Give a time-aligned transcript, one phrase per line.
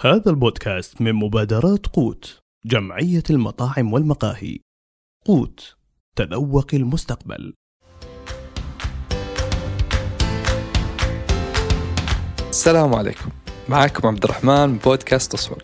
[0.00, 4.58] هذا البودكاست من مبادرات قوت جمعية المطاعم والمقاهي.
[5.26, 5.76] قوت
[6.16, 7.54] تذوق المستقبل.
[12.50, 13.30] السلام عليكم.
[13.68, 15.62] معكم عبد الرحمن من بودكاست تصوير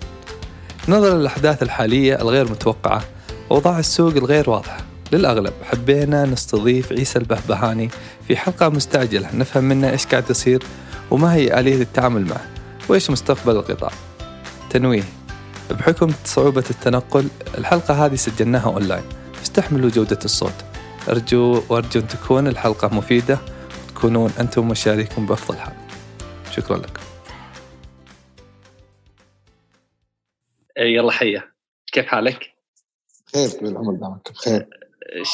[0.89, 3.05] نظرا للأحداث الحالية الغير متوقعة
[3.51, 7.91] وأوضاع السوق الغير واضحة للأغلب حبينا نستضيف عيسى البهبهاني
[8.29, 10.63] في حلقة مستعجلة نفهم منه إيش قاعد يصير
[11.11, 12.47] وما هي آلية التعامل معه
[12.89, 13.93] وإيش مستقبل القطاع
[14.73, 15.05] تنويه
[15.71, 19.05] بحكم صعوبة التنقل الحلقة هذه سجلناها أونلاين.
[19.35, 20.55] فاستحملوا جودة الصوت.
[21.09, 23.39] أرجو وأرجو أن تكون الحلقة مفيدة
[23.89, 25.75] وتكونون أنتم مشاريكم بأفضل حال.
[26.51, 27.03] شكرا لكم
[30.77, 31.43] يلا حيا.
[31.93, 32.55] كيف حالك؟
[33.35, 34.67] خير طويل العمر دامك؟ بخير.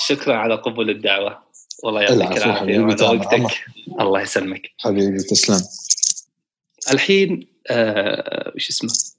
[0.07, 1.39] شكرا على قبول الدعوة.
[1.85, 3.65] والله يعطيك العافية وعلى وقتك.
[4.01, 4.71] الله يسلمك.
[4.79, 5.61] حبيبي تسلم.
[6.93, 9.18] الحين آه وش اسمه؟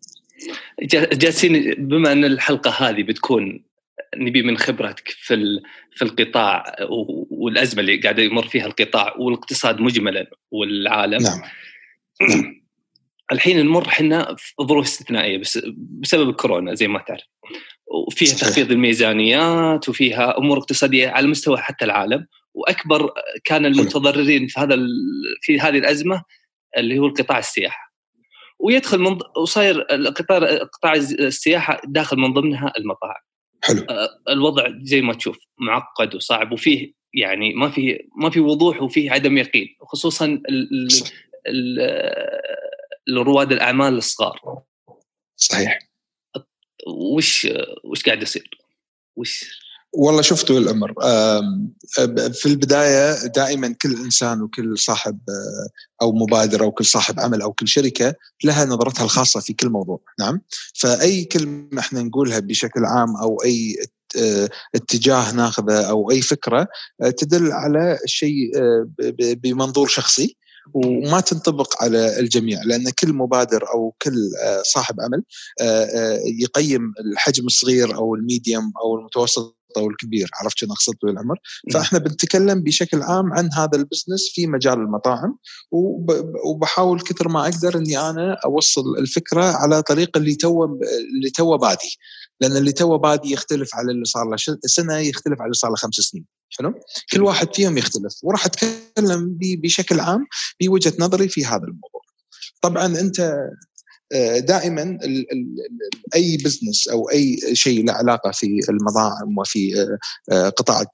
[1.13, 3.63] جالسين بما أن الحلقة هذه بتكون
[4.15, 5.59] نبي من خبرتك في
[5.91, 6.76] في القطاع
[7.29, 11.23] والأزمة اللي قاعد يمر فيها القطاع والاقتصاد مجملا والعالم.
[11.23, 11.41] نعم.
[13.31, 17.24] الحين نمر إحنا في ظروف استثنائية بس بسبب الكورونا زي ما تعرف.
[18.07, 18.34] وفيها.
[18.35, 22.27] تخفيض الميزانيات وفيها أمور اقتصادية على مستوى حتى العالم.
[22.53, 23.12] وأكبر
[23.43, 24.77] كان المتضررين في هذا
[25.41, 26.24] في هذه الأزمة
[26.77, 27.88] اللي هو القطاع السياحه
[28.60, 33.21] ويدخل من وصاير القطاع قطاع السياحة داخل من ضمنها المطاعم
[33.63, 38.82] حلو آه، الوضع زي ما تشوف معقد وصعب وفيه يعني ما في ما في وضوح
[38.82, 40.87] وفيه عدم يقين خصوصا ال-.
[41.48, 44.62] ال- رواد الأعمال الصغار
[45.35, 45.80] صحيح
[46.87, 47.48] وش
[47.84, 48.49] وش قاعد يصير؟
[49.15, 49.60] وش
[49.93, 50.93] والله شفتوا الأمر.
[52.34, 55.70] في البداية دائما كل إنسان وكل صاحب آه،
[56.01, 60.01] أو مبادرة أو كل صاحب عمل أو كل شركة لها نظرتها الخاصة في كل موضوع
[60.20, 60.41] نعم؟
[60.73, 63.76] فأي كلمة إحنا نقولها بشكل عام أو أي
[64.18, 66.68] آه، اتجاه ناخذه أو أي فكرة
[67.01, 68.52] آه، تدل على شيء
[69.18, 70.38] بمنظور شخصي
[70.74, 74.16] وما تنطبق على الجميع لأن كل مبادر أو كل
[74.64, 75.24] صاحب عمل
[76.25, 81.35] يقيم الحجم الصغير أو ال medium أو المتوسط أو الكبير عرفت شنو أقصد طويل العمر؟
[81.74, 85.38] فإحنا بنتكلم بشكل عام عن هذا ال business في مجال المطاعم
[85.72, 90.66] وب- وبحاول كثر ما أقدر إني أنا أوصل الفكرة على طريق اللي تو
[91.16, 91.97] اللي تو بادي.
[92.41, 94.35] لأن اللي تو بادي يختلف على اللي صار له
[94.66, 96.25] سنة يختلف على اللي صار له خمس سنين.
[96.59, 96.74] حلو؟
[97.13, 98.13] كل واحد فيهم يختلف.
[98.24, 100.28] وراح أتكلم بشكل عام
[100.62, 102.02] بوجهة نظري في هذا الموضوع.
[102.62, 103.35] طبعا أنت
[104.38, 104.97] دائما
[106.16, 109.97] أي business أو أي شيء له علاقة في المطاعم وفي آه،
[110.31, 110.86] آه، قطاع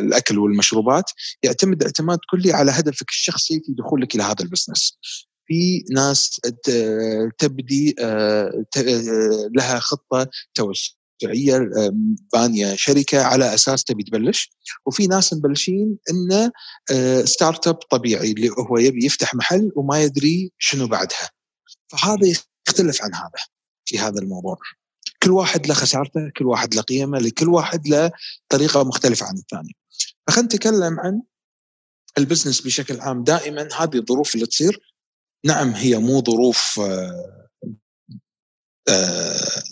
[0.00, 1.04] الأكل والمشروبات
[1.42, 4.98] يعتمد اعتماد كلي على هدفك الشخصي في دخولك إلى هذا ال business.
[5.46, 6.40] في ناس
[7.38, 8.64] تبدي آه،
[9.56, 11.94] لها خطة توسعية آه،
[12.32, 14.50] بانية شركة على أساس تبي تبلش
[14.86, 16.52] وفي ناس مبلشين انه
[17.24, 21.41] start up طبيعي اللي هو يبي يفتح محل وما يدري شنو بعدها.
[21.92, 22.26] فهذا
[22.68, 23.44] يختلف عن هذا
[23.84, 24.56] في هذا الموضوع.
[25.22, 28.10] كل واحد له خسارته كل واحد له قيمه لكل واحد له
[28.48, 29.76] طريقه مختلفه عن الثاني.
[30.26, 31.22] فخلينا نتكلم عن
[32.18, 33.24] ال business بشكل عام.
[33.24, 34.80] دائما هذه الظروف اللي تصير
[35.44, 37.48] نعم هي مو ظروف آه،
[38.88, 39.62] آه،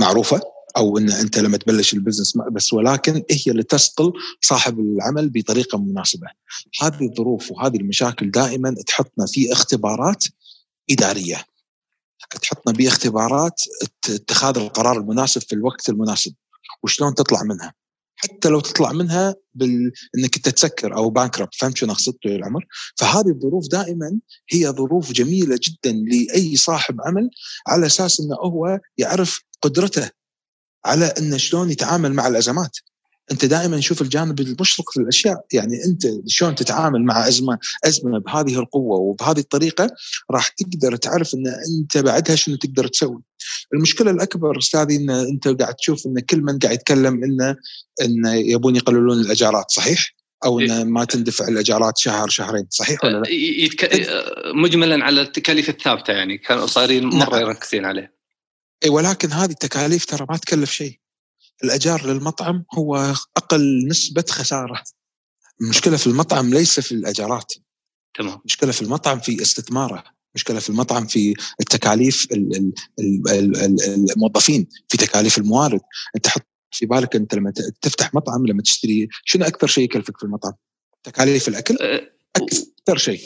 [0.00, 0.40] معروفة
[0.76, 6.26] أو إن أنت لما تبلش البزنس بس ولكن هي اللي تسقل صاحب العمل بطريقة مناسبة.
[6.82, 10.24] هذه الظروف وهذه المشاكل دائما تحطنا في اختبارات
[10.90, 11.44] إدارية.
[12.42, 16.34] تحطنا باختبارات ات- اتخاذ القرار المناسب في الوقت المناسب
[16.82, 17.74] وشلون تطلع منها.
[18.16, 19.92] حتى لو تطلع منها بال...
[20.18, 22.66] إنك أنت تسكر أو بانكربت فهمت شو اقصد طويل العمر؟
[22.98, 27.30] فهذه الظروف دائما هي ظروف جميلة جدا لأي صاحب عمل
[27.68, 30.10] على أساس إنه هو يعرف قدرته
[30.84, 32.76] على إنه شلون يتعامل مع الأزمات.
[33.32, 38.58] أنت دائما شوف الجانب المشرق في الأشياء، يعني أنت شلون تتعامل مع أزمة أزمة بهذه
[38.58, 39.90] القوة وبهذه الطريقة
[40.30, 43.22] راح تقدر تعرف إن أنت بعدها شنو تقدر تسوي.
[43.74, 47.56] المشكلة الأكبر أستاذي إن أنت قاعد تشوف إن كل من قاعد يتكلم انه
[48.02, 53.30] انه يبون يقللون الأجارات صحيح؟ أو انه ما تندفع الأجارات شهر شهرين صحيح ولا لا؟
[53.30, 54.08] يتك...
[54.54, 57.40] مجملا على التكاليف الثابتة يعني كانوا صايرين مرة نعم.
[57.40, 58.14] يركزين عليه
[58.84, 60.98] اي ولكن هذه التكاليف ترى ما تكلف شيء
[61.64, 64.82] الأجار للمطعم هو أقل نسبة خسارة.
[65.60, 67.52] المشكلة في المطعم ليس في الأجارات.
[68.18, 68.38] تمام.
[68.38, 70.04] المشكلة في المطعم في استثماره.
[70.34, 75.80] مشكله في المطعم في التكاليف ال- ال- ال- ال- ال- الموظفين في تكاليف الموارد.
[76.16, 77.52] أنت حط في بالك أنت لما
[77.82, 80.52] تفتح مطعم لما تشتري شنو أكثر شيء يكلفك في المطعم؟
[81.04, 83.20] تكاليف الأكل؟ أه، أكثر شيء.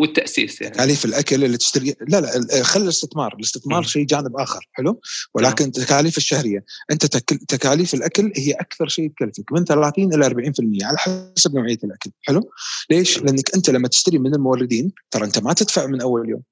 [0.00, 0.74] والتأسيس يعني.
[0.74, 3.34] تكاليف الأكل اللي تشتري لا لا خلي الاستثمار.
[3.34, 3.82] الاستثمار.
[3.82, 5.00] شيء جانب آخر حلو؟
[5.34, 6.64] ولكن التكاليف الشهرية.
[6.90, 7.40] أنت تك...
[7.48, 12.50] تكاليف الأكل هي أكثر شيء تكلفك من 30 إلى 40% على حسب نوعية الأكل حلو؟
[12.90, 16.42] ليش؟ لأنك أنت لما تشتري من الموردين ترى أنت ما تدفع من أول يوم.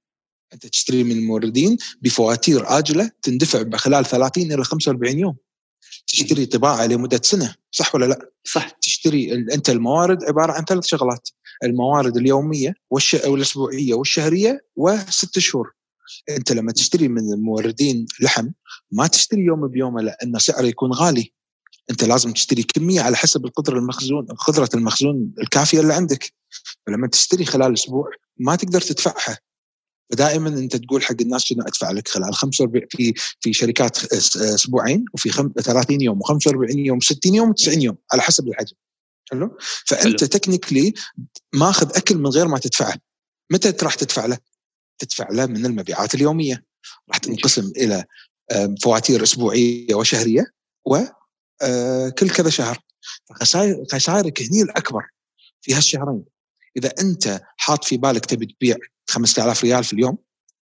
[0.52, 5.36] أنت تشتري من الموردين بفواتير آجلة تندفع خلال 30 إلى 45 يوم.
[6.08, 8.70] تشتري طباعة لمدة سنة صح ولا لا؟ صح.
[8.70, 11.28] تشتري أنت الموارد عبارة عن ثلاث شغلات
[11.64, 13.14] الموارد اليومية والش...
[13.14, 15.72] أو الاسبوعيه والشهرية وست شهور.
[16.30, 18.48] أنت لما تشتري من الموردين لحم
[18.92, 21.32] ما تشتري يوم بيومه لأن سعره يكون غالي.
[21.90, 26.32] أنت لازم تشتري كمية على حسب القدرة المخزون قدرة المخزون الكافية اللي عندك.
[26.86, 29.38] فلما تشتري خلال أسبوع ما تقدر تدفعها.
[30.12, 35.04] فدائما أنت تقول حق الناس شنو أدفع لك خلال 45 في في شركات أس- أسبوعين
[35.14, 38.76] وفي خم- 30 يوم و45 يوم 60 يوم و90 يوم على حسب الحجم.
[39.30, 40.94] حلو؟ فأنت technically
[41.52, 42.94] ماخذ أكل من غير ما تدفعه.
[43.52, 44.38] متى راح تدفع له؟
[44.98, 46.64] تدفع له من المبيعات اليومية.
[47.08, 48.04] راح تنقسم إلى
[48.52, 50.44] آم، فواتير أسبوعية وشهرية
[50.84, 52.78] وكل كذا شهر.
[53.28, 55.02] فخسائر- خسائرك هني الأكبر
[55.60, 56.24] في هالشهرين.
[56.76, 58.76] إذا أنت حاط في بالك تبي تبيع
[59.10, 60.18] 5000 ريال في اليوم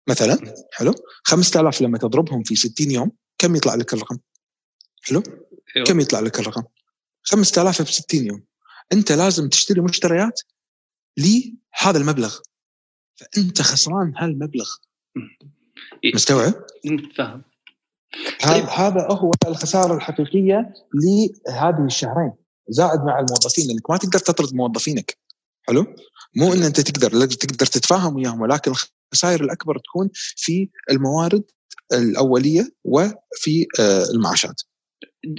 [0.08, 0.94] مثلا حلو
[1.24, 4.18] 5000 لما تضربهم في 60 يوم كم يطلع لك الرقم؟
[5.02, 5.22] حلو؟
[5.76, 5.86] أيوة.
[5.86, 6.62] كم يطلع لك الرقم؟
[7.22, 8.44] 5000 ب 60 يوم
[8.92, 10.40] أنت لازم تشتري مشتريات
[11.18, 12.38] لهذا المبلغ
[13.14, 14.70] فأنت خسران هالمبلغ
[16.14, 16.54] مستوعب؟
[16.84, 17.42] مم، فاهم
[18.42, 22.32] هذا هذا هو الخسارة الحقيقية لهذه الشهرين
[22.68, 25.16] زائد مع الموظفين لأنك ما تقدر تطرد موظفينك
[25.68, 25.86] حلو؟
[26.36, 28.72] مو ان أنت تقدر تقدر تتفاهم وياهم ولكن
[29.12, 31.44] الخسائر الأكبر تكون في الموارد
[31.92, 34.62] الأولية وفي آه، المعاشات.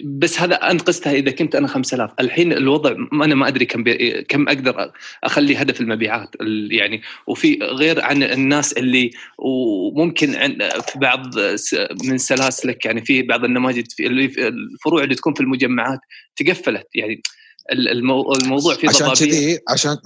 [0.05, 4.23] بس هذا انت قستها إذا كنت أنا 5000 الحين الوضع أنا ما أدري كم بي...
[4.23, 4.91] كم أقدر
[5.23, 10.31] أخلي هدف المبيعات ال- يعني وفي غير عن الناس اللي وممكن
[10.87, 11.25] في بعض
[12.03, 14.07] من سلاسلك يعني في بعض النماذج في
[14.47, 15.99] الفروع اللي تكون في المجمعات
[16.35, 17.21] تقفلت يعني
[17.71, 18.33] المو...
[18.33, 19.97] الموضوع فيه عشان كذي عشان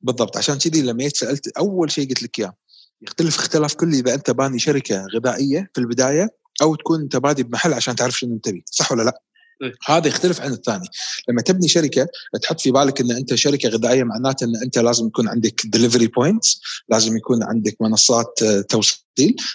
[0.00, 2.56] بالضبط عشان كذي لما جيت سألت أول شيء قلت لك إياه
[3.02, 6.28] يختلف اختلاف كلي إذا أنت باني شركة غذائية في البداية
[6.62, 9.22] أو تكون أنت بادي بمحل عشان تعرف شنو تبي صح ولا لا؟
[9.62, 9.74] إيه.
[9.86, 10.88] هذا يختلف عن الثاني.
[11.28, 12.06] لما تبني شركة
[12.42, 16.60] تحط في بالك إن أنت شركة غذائية معناته إن أنت لازم يكون عندك delivery points
[16.88, 18.96] لازم يكون عندك منصات آه، توصيل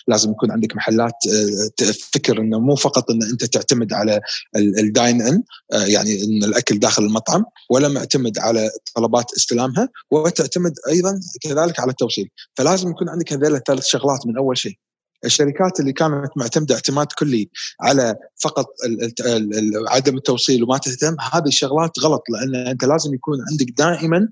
[0.08, 4.22] لازم يكون عندك محلات آه، تفكر إنه مو فقط إن أنت تعتمد على
[4.56, 5.44] ال- الداين ان
[5.74, 11.92] آه، يعني إن الأكل داخل المطعم ولا معتمد على طلبات استلامها وتعتمد أيضا كذلك على
[11.92, 12.30] التوصيل.
[12.56, 14.76] فلازم يكون عندك هذول الثلاث شغلات من أول شيء.
[15.26, 17.50] الشركات اللي كانت معتمدة اعتماد كلي
[17.82, 18.68] على فقط
[19.88, 24.28] عدم التوصيل وما تهتم هذه الشغلات غلط لأن أنت لازم يكون عندك دائما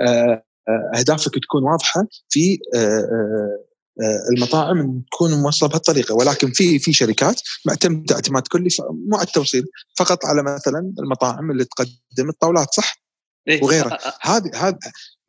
[0.00, 3.58] آه، آه، أهدافك تكون واضحة في آه،
[4.36, 9.64] المطاعم تكون موصلة بهالطريقة ولكن في في شركات معتمدة اعتماد كلي مو على التوصيل
[9.96, 13.04] فقط على مثلا المطاعم اللي تقدم الطاولات صح
[13.48, 13.62] إيه.
[13.62, 13.98] وغيره.
[14.20, 14.78] هذه هذه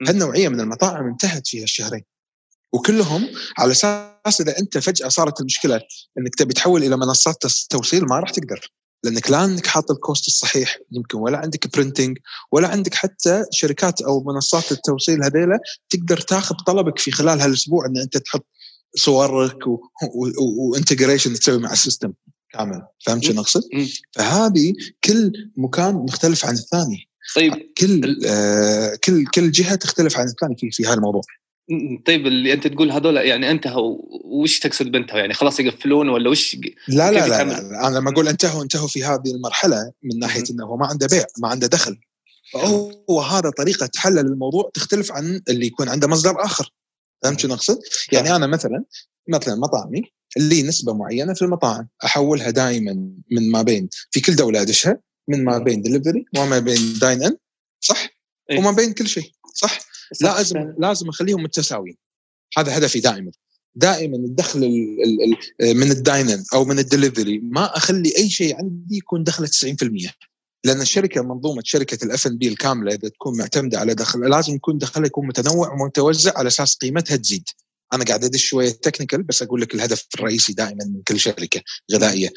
[0.07, 2.03] هالنوعية من المطاعم انتهت فيها الشهرين
[2.75, 3.27] وكلهم
[3.57, 5.81] على أساس إذا أنت فجأة صارت المشكلة
[6.17, 8.71] إنك تبي تحول إلى منصات توصيل ما راح تقدر.
[9.03, 12.17] لأنك لا إنك حاط ال cost الصحيح يمكن ولا عندك printing
[12.51, 17.97] ولا عندك حتى شركات أو منصات التوصيل هذيلا تقدر تاخذ طلبك في خلال هالأسبوع إن
[17.97, 18.45] أنت تحط
[18.97, 19.57] صورك
[20.39, 22.13] و integration تسوي مع ال system
[22.53, 22.81] كامل.
[23.05, 23.61] فهمت شنو اقصد؟
[24.11, 27.09] فهذه كل مكان مختلف عن الثاني.
[27.35, 27.53] طيب.
[27.77, 31.44] كل آه كل كل جهة تختلف عن الثاني في في هالموضوع م-
[32.05, 36.57] طيب اللي أنت تقول هذول يعني انتهوا وش تقصد بانتهوا يعني خلاص يقفلون ولا وش
[36.87, 40.43] لا لا لا؟ لا أنا لما أقول انتهوا انتهوا في هذه المرحلة من ناحية.
[40.51, 41.99] إنه هو ما عنده بيع ما عنده دخل
[42.53, 46.73] فهو هذا طريقة حل للموضوع تختلف عن اللي يكون عنده مصدر آخر
[47.23, 47.79] فهمت شنو أقصد؟
[48.11, 48.83] يعني أنا مثلا
[49.29, 50.01] مثلا مطاعمي
[50.37, 52.93] لي نسبة معينة في المطاعم أحولها دائما
[53.31, 57.37] من ما بين في كل دولة أدشها من ما بين دليفري وما بين dine in
[57.79, 58.09] صح؟
[58.49, 58.59] إيه.
[58.59, 59.79] وما بين كل شيء صح؟
[60.21, 61.97] لازم لازم أخليهم متساويين.
[62.57, 63.31] هذا هدفي دائما.
[63.75, 68.29] دائما الدخل ال ال ال من ال dine in أو من الدليفري ما أخلي أي
[68.29, 70.11] شيء عندي يكون دخله 90%
[70.65, 74.77] لأن الشركة منظومة شركة الاف ان بي الكاملة إذا تكون معتمدة على دخل لازم يكون
[74.77, 77.49] دخلها يكون متنوع ومتوزع على أساس قيمتها تزيد.
[77.93, 81.61] أنا قاعد أدش شوية technical بس أقول لك الهدف الرئيسي دائما من كل شركة
[81.93, 82.29] غذائية.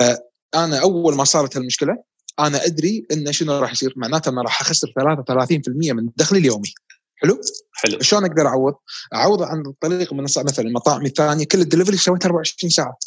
[0.00, 2.02] فانا أول ما صارت هالمشكلة
[2.38, 3.92] أنا أدري إن شنو راح يصير.
[3.96, 6.72] معناته أنا راح أخسر 33% من دخلي اليومي.
[7.16, 7.40] حلو؟
[7.72, 8.00] حلو.
[8.00, 8.74] شلون أقدر أعوض؟
[9.14, 12.98] أعوض عن طريق منصه مثلا المطاعم الثانية كل الدليفري سويتها 24 ساعة.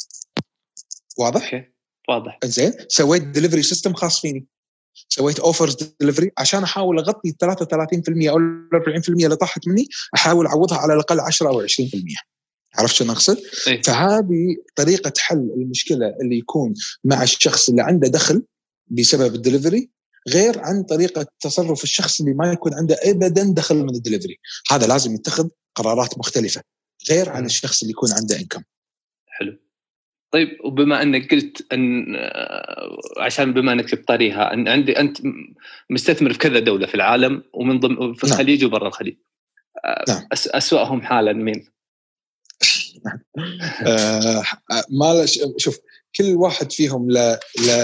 [1.18, 1.68] واضح؟
[2.08, 2.38] واضح.
[2.44, 4.46] زين سويت delivery system خاص فيني.
[5.08, 10.46] سويت offers delivery عشان أحاول أغطي ال 33% أو ال 40% اللي طاحت مني أحاول
[10.46, 11.68] أعوضها على الأقل 10 أو 20%
[12.74, 13.82] عرفت شو أقصد؟ إيه.
[13.82, 16.74] فهذه طريقة حل المشكلة اللي يكون
[17.04, 18.42] مع الشخص اللي عنده دخل
[18.86, 19.90] بسبب الدليفري
[20.28, 25.14] غير عن طريقة تصرف الشخص اللي ما يكون عنده ابدا دخل من الدليفري هذا لازم
[25.14, 26.62] يتخذ قرارات مختلفة
[27.10, 27.46] غير عن.
[27.46, 28.62] الشخص اللي يكون عنده انكم
[29.26, 29.58] حلو
[30.30, 32.04] طيب وبما إنك قلت أن
[33.18, 35.18] عشان بما إنك تبطريها أن عندي أنت
[35.90, 38.32] مستثمر في كذا دولة في العالم ومن ضمن في نعم.
[38.32, 39.16] الخليج وبرا الخليج
[40.08, 40.26] نعم.
[40.32, 41.66] أس أسوأهم حالا مين؟
[43.86, 44.42] آه
[44.90, 45.78] ما شوف
[46.16, 47.40] كل واحد فيهم له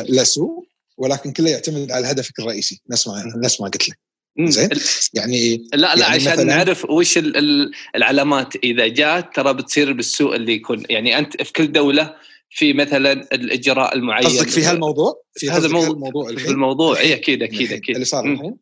[0.09, 0.68] له سوء
[0.99, 2.81] ولكن كله يعتمد على هدفك الرئيسي.
[2.91, 3.99] نفس ما نفس ما قلت لك.
[4.41, 4.69] زين.
[5.15, 8.57] يعني لا لا يعني عشان نعرف وش ال- ال- العلامات.
[8.57, 10.85] إذا جات ترى بتصير بالسوء اللي يكون.
[10.91, 12.17] يعني أنت في كل دولة
[12.51, 14.27] في مثلا الإجراء المعين.
[14.27, 16.99] قصدك في هالموضوع؟ في هذا الموضوع- في الموضوع.
[17.01, 17.95] إي أكيد أكيد أكيد.
[17.95, 18.33] اللي صار.
[18.33, 18.57] الحين.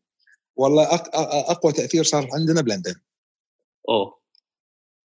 [0.57, 0.85] والله
[1.51, 2.95] أقوى تأثير صار عندنا بلندن.
[3.89, 4.19] أوه.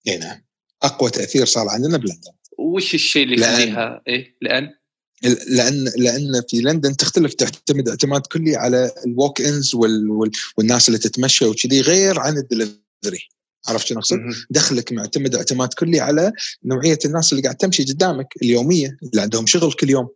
[0.07, 0.41] إي نعم.
[0.83, 2.31] أقوى تأثير صار عندنا بلندن.
[2.57, 4.73] وش الشيء اللي يخليها؟ إيه لأن؟
[5.47, 10.09] لأن لأن في لندن تختلف تعتمد اعتماد كلي على ال walk ins وال...
[10.09, 10.31] وال...
[10.57, 13.29] والناس اللي تتمشى وكذي غير عن الدليفري
[13.67, 14.17] عرفت شو أقصد؟
[14.49, 16.31] دخلك معتمد اعتماد كلي على
[16.65, 20.09] نوعية الناس اللي قاعد تمشي قدامك اليومية اللي عندهم شغل كل يوم.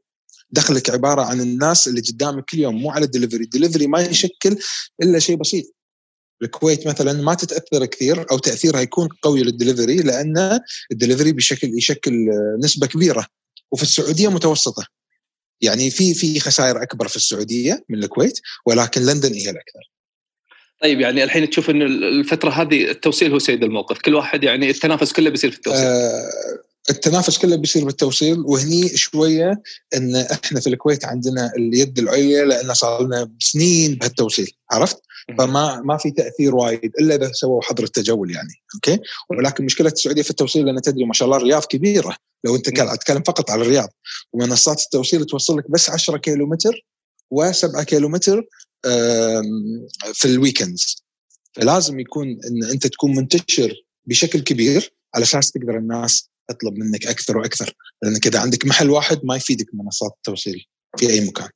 [0.51, 4.01] دخلك عبارة عن الناس اللي قدامك كل يوم مو على ال delivery ال delivery ما
[4.01, 4.57] يشكل
[5.03, 5.65] إلا شيء بسيط.
[6.41, 10.59] الكويت مثلا ما تتأثر كثير أو تأثيرها يكون قوي للدليفري لأن
[10.91, 12.13] الدليفري بشكل يشكل
[12.63, 13.27] نسبة كبيرة.
[13.71, 14.94] وفي السعودية متوسطة.
[15.65, 19.91] يعني في في خسائر أكبر في السعودية من الكويت ولكن لندن هي الأكثر.
[20.81, 23.99] طيب يعني الحين تشوف إن الفترة هذه التوصيل هو سيد الموقف.
[23.99, 25.85] كل واحد يعني التنافس كله بيصير في التوصيل.
[25.85, 26.29] آه
[26.89, 29.61] التنافس كله بيصير بالتوصيل وهني شوية
[29.95, 34.51] إن إحنا في الكويت عندنا اليد العليا لأن صار لنا سنين بهالتوصيل.
[34.71, 34.97] عرفت؟
[35.37, 40.21] فما ما في تأثير وايد إلا إذا سووا حظر التجول يعني أوكي؟ ولكن مشكلة السعودية
[40.21, 42.15] في التوصيل لأن تدري ما شاء الله الرياض كبيرة.
[42.43, 43.89] لو أنت قاعد تتكلم فقط على الرياض
[44.33, 46.85] ومنصات التوصيل توصل لك بس 10 كيلو متر
[47.35, 48.47] و7 كيلو متر
[50.13, 51.05] في ال weekends
[51.53, 53.73] فلازم يكون إن أنت تكون منتشر
[54.05, 57.75] بشكل كبير على أساس تقدر الناس تطلب منك أكثر وأكثر.
[58.03, 60.65] لانك اذا عندك محل واحد ما يفيدك منصات التوصيل
[60.97, 61.49] في أي مكان.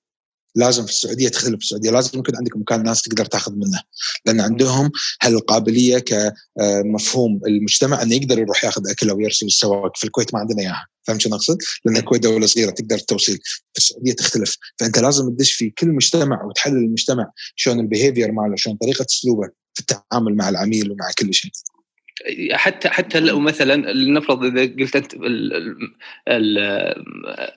[0.60, 3.82] لازم في السعودية تختلف في السعودية لازم يكون عندك مكان ناس تقدر تاخذ منه.
[4.26, 10.34] لأن عندهم هالقابلية كمفهوم المجتمع إنه يقدر يروح ياخذ أكل أو يرسل السواق في الكويت
[10.34, 10.88] ما عندنا إياها.
[11.04, 13.40] فهمت شو أقصد؟ لأن الكويت دولة صغيرة تقدر التوصيل
[13.74, 14.58] في السعودية تختلف.
[14.80, 19.80] فأنت لازم تدش في كل مجتمع وتحلل المجتمع شلون البيهيفير ماله شلون طريقة أسلوبه في
[19.80, 21.52] التعامل مع العميل ومع كل شيء.
[22.52, 25.16] حتى حتى لو مثلا نفرض إذا قلت أنت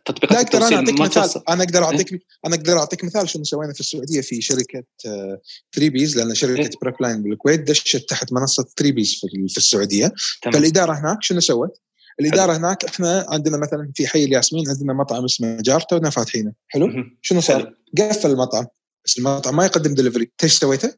[0.04, 1.48] تطبيقات لا أقدر أنا أعطيك مثال.
[1.48, 6.16] أنا أقدر اعطيك أنا أقدر أعطيك مثال شنو سوينا في السعودية في شركة 3 Bs
[6.16, 6.34] لأن إيه.
[6.34, 10.12] شركه Prep Line بالكويت دشت تحت منصة 3 Bs في في السعودية.
[10.42, 10.54] تمام.
[10.54, 11.80] فالإدارة هناك شنو سوت؟
[12.20, 16.52] الإدارة هناك إحنا عندنا مثلا في حي الياسمين عندنا مطعم اسمه جار تونا فاتحينه.
[16.68, 18.08] حلو؟ شنو صار؟ حلو.
[18.08, 18.66] قفل المطعم.
[19.04, 20.94] بس المطعم ما يقدم دليفري إيش سويته؟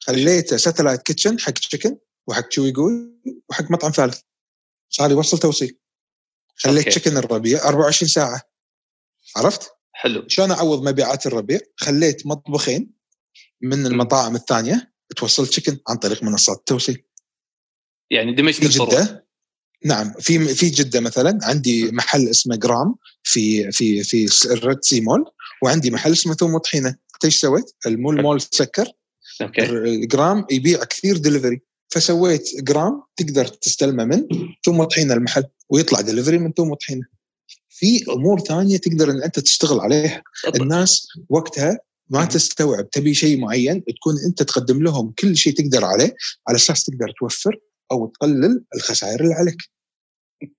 [0.00, 3.12] خليته satellite kitchen حق chicken وحق تشوي جوي
[3.50, 4.20] وحق مطعم ثالث.
[4.88, 5.78] صار يوصل توصيل.
[6.56, 6.88] خليت.
[6.88, 8.42] chicken الربيع 24 ساعة.
[9.36, 10.24] عرفت؟ حلو.
[10.28, 12.90] شلون أعوض مبيعات الربيع؟ خليت مطبخين
[13.60, 17.04] من المطاعم الثانية توصل chicken عن طريق منصات التوصيل
[18.10, 19.26] يعني دمجت جدة؟
[19.84, 20.12] نعم.
[20.20, 21.38] في في جدة مثلا.
[21.42, 25.24] عندي محل اسمه جرام في في في ال Red Sea Mall.
[25.62, 26.96] وعندي محل اسمه ثوم وطحينة.
[27.24, 28.86] إيش سويت؟ المول مول سكر.
[29.42, 29.62] أوكي.
[29.64, 31.60] الجرام يبيع كثير دليفري
[31.92, 34.26] فسويت جرام تقدر تستلمه من
[34.64, 37.06] ثوم وطحينه المحل ويطلع دليفري من ثوم وطحينه
[37.68, 40.22] في أمور ثانية تقدر إن أنت تشتغل عليها.
[40.54, 41.78] الناس وقتها
[42.10, 42.24] ما.
[42.24, 42.90] تستوعب.
[42.90, 46.16] تبي شيء معين تكون أنت تقدم لهم كل شيء تقدر عليه
[46.48, 47.58] على أساس تقدر توفر
[47.92, 49.56] أو تقلل الخسائر اللي عليك.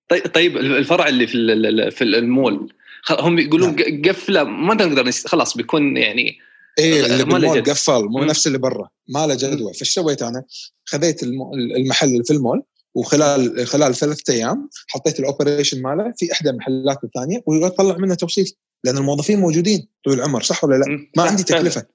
[0.10, 2.74] طيب طيب الفرع اللي في في المول
[3.12, 4.02] هم يقولون نعم.
[4.02, 6.38] قفل ما نقدر خلاص بيكون يعني
[6.80, 7.64] إيه اللي بالمول.
[7.64, 8.24] قفل مو.
[8.24, 10.44] نفس اللي برا ما له جدوى فايش سويت أنا؟
[10.86, 12.64] خذيت الم- المحل اللي في المول
[12.96, 18.52] وخلال خلال ثلاثة أيام حطيت ال operation ماله في إحدى المحلات الثانية ويطلع منه توصيل
[18.84, 20.86] لأن الموظفين موجودين طول العمر صح ولا لا؟
[21.18, 21.44] ما عندي.
[21.44, 21.86] تكلفة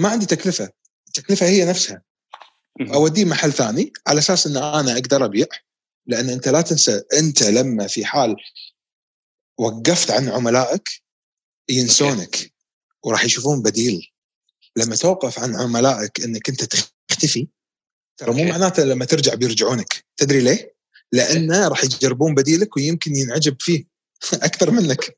[0.00, 0.70] ما عندي تكلفة
[1.08, 2.02] التكلفة هي نفسها.
[2.80, 5.46] أوديه محل ثاني على أساس إن أنا أقدر أبيع
[6.06, 8.36] لأن أنت لا تنسى أنت لما في حال
[9.58, 10.88] وقفت عن عملائك
[11.70, 12.49] ينسونك
[13.02, 14.10] وراح يشوفون بديل
[14.76, 17.48] لما توقف عن عملائك إنك أنت تختفي
[18.16, 18.44] ترى مو.
[18.44, 20.74] معناته لما ترجع بيرجعونك تدري ليه؟
[21.12, 23.84] لأنه راح يجربون بديلك ويمكن ينعجب فيه
[24.34, 25.16] أكثر منك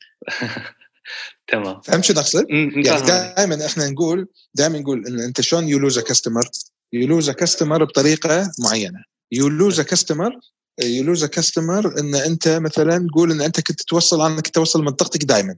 [1.52, 3.06] تمام فهمت شو اقصد؟ يعني.
[3.06, 6.48] دائما إحنا نقول دائما نقول إن أنت شلون you lose customer
[6.92, 10.40] you lose customer بطريقة معينة you lose customer
[10.82, 15.24] you lose customer إن أنت مثلا تقول إن أنت كنت توصل أنا كنت أوصل منطقتك
[15.24, 15.56] دائما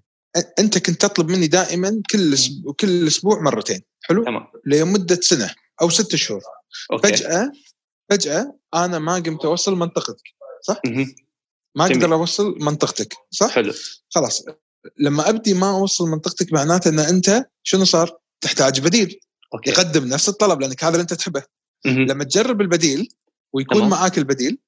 [0.59, 3.83] أنت كنت تطلب مني دائما كل أسبوع كل أسبوع مرتين.
[4.03, 4.47] حلو؟ تمام.
[4.67, 6.41] لمدة سنة أو ست شهور.
[6.93, 7.09] أوكي.
[7.09, 7.53] فجأة
[8.11, 10.23] فجأة أنا ما قمت أوصل منطقتك
[10.87, 11.15] مهم.
[11.75, 12.03] ما جميل.
[12.03, 13.73] أقدر أوصل منطقتك صح؟ حلو.
[14.11, 14.45] خلاص.
[14.99, 19.21] لما أبدي ما أوصل منطقتك معناته أن أنت شنو صار؟ تحتاج بديل.
[19.55, 19.71] أوكي.
[19.71, 21.43] يقدم نفس الطلب لأنك هذا اللي أنت تحبه.
[21.87, 22.07] مهم.
[22.07, 23.09] لما تجرب البديل
[23.53, 23.91] ويكون تمام.
[23.91, 24.59] معاك البديل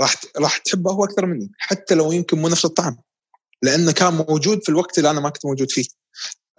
[0.00, 2.96] راح راح تحبه هو أكثر مني حتى لو يمكن مو نفس الطعم.
[3.62, 5.84] لأنه كان موجود في الوقت اللي أنا ما كنت موجود فيه.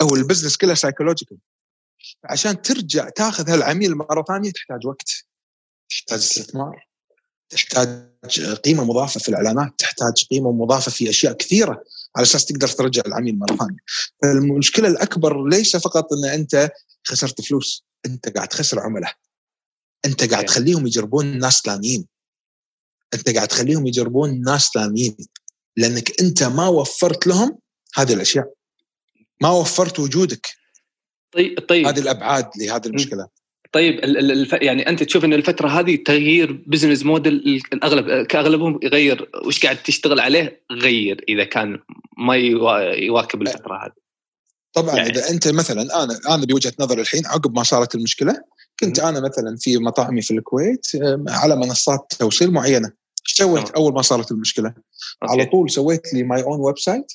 [0.02, 1.38] أو ال business كله psychological
[2.24, 5.26] عشان ترجع تاخذ هالعميل مرة ثانية تحتاج وقت
[5.90, 6.88] تحتاج استثمار
[7.50, 11.84] تحتاج قيمة مضافة في الإعلانات تحتاج قيمة مضافة في أشياء كثيرة
[12.16, 13.78] على أساس تقدر ترجع العميل مرة ثانية.
[14.22, 16.72] فالمشكلة الأكبر ليس فقط إن أنت
[17.04, 19.14] خسرت فلوس أنت قاعد تخسر عملاء
[20.06, 20.46] أنت قاعد.
[20.46, 22.08] تخليهم يجربون ناس ثانيين.
[23.14, 25.18] أنت قاعد تخليهم يجربون ناس ثانيين.
[25.78, 27.58] لأنك أنت ما وفرت لهم
[27.96, 28.54] هذه الأشياء.
[29.42, 30.48] ما وفرت وجودك.
[31.32, 31.88] طيب طيب.
[31.88, 33.28] هذه الأبعاد لهذه المشكلة.
[33.72, 34.54] طيب ال- ال- الف...
[34.54, 40.20] يعني أنت تشوف إن الفترة هذه تغيير بزنس موديل الاغلب كأغلبهم يغير وش قاعد تشتغل
[40.20, 41.80] عليه؟ غير إذا كان
[42.18, 42.80] ما يوا...
[42.80, 43.94] يواكب الفترة هذه.
[44.74, 45.10] طبعا يعني-.
[45.10, 48.44] إذا أنت مثلا أنا أنا بوجهة نظري الحين عقب ما صارت المشكلة
[48.80, 49.00] كنت.
[49.00, 50.88] أنا مثلا في مطاعمي في الكويت
[51.28, 52.92] على منصات توصيل معينة.
[53.28, 53.70] إيش سويت.
[53.70, 54.74] أول ما صارت المشكلة؟
[55.24, 55.52] على okay.
[55.52, 57.14] طول سويت لي my own website وال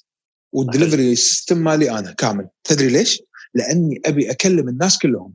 [0.52, 2.48] delivery system مالي أنا كامل.
[2.64, 3.22] تدري ليش؟
[3.54, 5.34] لأني أبي أكلم الناس كلهم.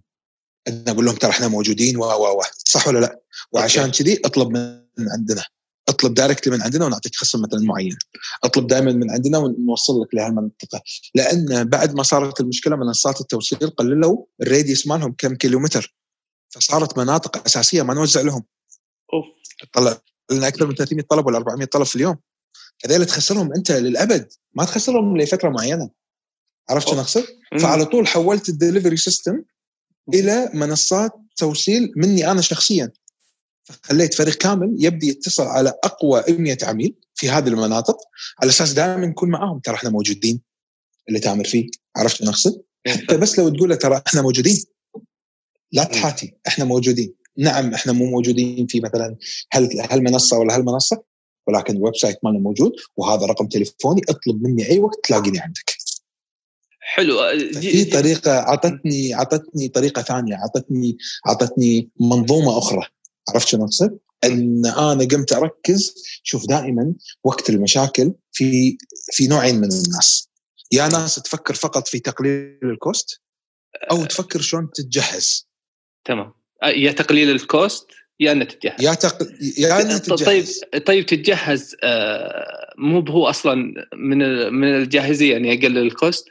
[0.68, 3.20] أنا أقول لهم ترى إحنا موجودين و و و صح ولا لا؟
[3.52, 5.44] وعشان كذي أطلب من عندنا.
[5.90, 7.98] أطلب directly من عندنا ونعطيك خصم مثلا معين.
[8.44, 10.82] أطلب دائما من عندنا ونوصل لك لهالمنطقه
[11.16, 15.96] لأن بعد ما صارت المشكلة منصات التوصيل قللوا ال radius مالهم كم كيلومتر.
[16.50, 18.44] فصارت مناطق أساسية ما نوزع لهم.
[19.14, 19.26] أوف.
[19.74, 20.02] طلع
[20.32, 22.18] أكثر من 300 طلب ولا 400 طلب في اليوم.
[22.86, 24.34] هذول تخسرهم أنت للأبد.
[24.54, 25.90] ما تخسرهم لفترة معينة.
[26.70, 27.02] عرفت شو أوه.
[27.02, 27.26] اقصد؟
[27.62, 29.44] فعلى طول حولت ال delivery system
[30.14, 32.92] إلى منصات توصيل مني أنا شخصيا.
[33.84, 37.98] خليت فريق كامل يبدي يتصل على أقوى 100 عميل في هذه المناطق.
[38.42, 39.60] على أساس دائما نكون معاهم.
[39.60, 40.42] ترى إحنا موجودين.
[41.08, 41.70] اللي تأمر فيه.
[41.96, 44.64] عرفت شو نقصد؟ حتى بس لو تقول له ترى إحنا موجودين.
[45.72, 46.38] لا تحاتي.
[46.48, 47.14] إحنا موجودين.
[47.38, 49.16] نعم إحنا مو موجودين في مثلا
[49.52, 51.04] هل هالمنصه ولا هالمنصه
[51.48, 55.76] ولكن ال website مالنا موجود وهذا رقم تليفوني اطلب مني أي وقت تلاقيني عندك.
[56.80, 62.86] حلو جي- في طريقة أعطتني أعطتني طريقة ثانية أعطتني أعطتني منظومة أخرى.
[63.30, 65.94] عرفت شو أقصد؟ إن أنا قمت أركز
[66.24, 66.94] شوف دائما
[67.24, 68.78] وقت المشاكل في
[69.12, 70.30] في نوعين من الناس.
[70.72, 73.22] يا ناس تفكر فقط في تقليل ال cost
[73.92, 75.48] أو تفكر شلون تتجهز.
[76.06, 76.26] تمام.
[76.28, 78.86] آه، يا تقليل ال cost يا انك تتجهز.
[78.86, 79.18] يا تق...
[79.58, 80.62] يا انك طيب تتجهز.
[80.86, 84.18] طيب تتجهز آه، مو هو أصلا من
[84.54, 86.26] من الجاهزية يعني يقلل ال cost؟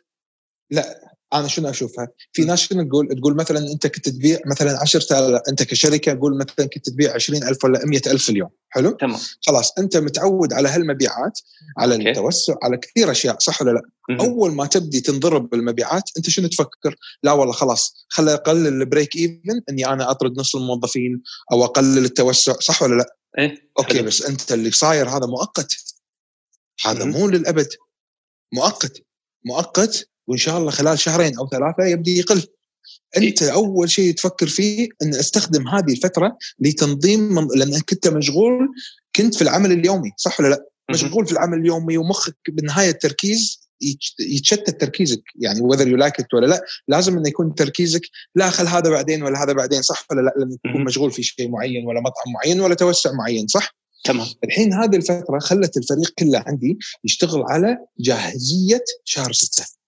[1.34, 5.62] أنا شنو أشوفها؟ في ناس شنو تقول؟ تقول مثلا أنت كنت تبيع مثلا 10000 أنت
[5.62, 10.52] كشركة قول مثلا كنت تبيع 20000 ولا 100000 في اليوم، حلو؟ تمام خلاص أنت متعود
[10.52, 11.40] على هالمبيعات
[11.78, 12.10] على okay.
[12.10, 14.20] التوسع على كثير أشياء صح ولا لا؟ مهم.
[14.20, 19.16] أول ما تبدي تنضرب بالمبيعات أنت شنو تفكر؟ لا والله خلاص خلي أقلل ال break
[19.16, 24.06] even إني أنا أطرد نص الموظفين أو أقلل التوسع صح ولا لا؟ إيه okay حلو.
[24.06, 25.74] بس أنت اللي صاير هذا مؤقت
[26.86, 27.10] هذا مم.
[27.10, 27.68] مو للأبد
[28.54, 29.02] مؤقت
[29.44, 32.42] مؤقت وإن شاء الله خلال شهرين أو ثلاثة يبدي يقل.
[33.16, 37.48] أنت أول شيء تفكر فيه إن أستخدم هذه الفترة لتنظيم من...
[37.56, 38.68] لانك كنت مشغول
[39.16, 44.14] كنت في العمل اليومي صح ولا لا؟ مشغول في العمل اليومي ومخك بالنهايه التركيز يتش-
[44.20, 46.60] يتشتت تركيزك يعني you like it ولا لا.
[46.88, 48.02] لازم إنه يكون تركيزك
[48.34, 50.84] لا خل هذا بعدين ولا هذا بعدين صح ولا لا؟ لانك تكون.
[50.84, 54.26] مشغول في شيء معين ولا مطعم معين ولا توسع معين صح؟ تمام.
[54.44, 59.81] الحين هذه الفترة خلت الفريق كله عندي يشتغل على جاهزية شهر ستة.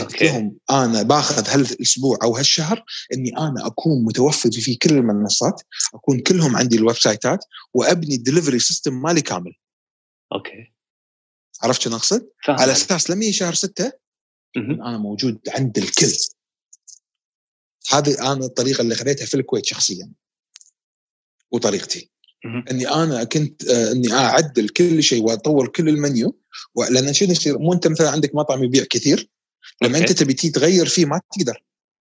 [0.00, 5.62] قلت لهم أنا باخذ هالأسبوع أو هالشهر إني أنا أكون متوفر في كل المنصات
[5.94, 9.52] أكون كلهم عندي ال website ات وأبني ال delivery system مالي كامل.
[10.32, 10.72] okay.
[11.62, 13.92] عرفت شو أقصد؟ على أساس لما يجي شهر ستة.
[14.56, 16.12] أنا موجود عند الكل.
[17.92, 20.12] هذه أنا الطريقة اللي خذيتها في الكويت شخصيا.
[21.50, 22.10] وطريقتي.
[22.70, 26.38] إني أنا كنت آه، إني أعدل كل شيء وأطور كل المنيو
[26.90, 27.58] لأن شنو يصير.
[27.58, 29.30] مو أنت مثلا عندك مطعم يبيع كثير
[29.82, 29.98] لما.
[29.98, 31.64] انت تبي تغير فيه ما تقدر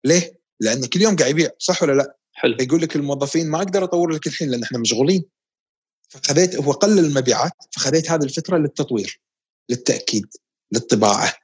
[0.04, 3.84] ليه؟ لأن كل يوم قاعد يبيع صح ولا لا؟ حلو يقول لك الموظفين ما أقدر
[3.84, 5.24] أطور لك الحين لأن إحنا مشغولين
[6.08, 9.20] فخذيت هو قلل المبيعات فخذيت هذه الفترة للتطوير
[9.70, 10.26] للتأكيد
[10.72, 11.34] للطباعة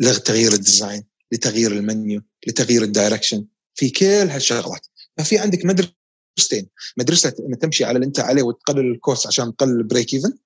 [0.00, 4.86] لتغيير ال design لتغيير المنيو لتغيير ال direction في كل هالشغلات
[5.18, 9.80] ففي عندك مدرستين مدرسة ان تمشي على اللي أنت عليه وتقلل ال cost عشان تقلل
[9.80, 10.38] ال break even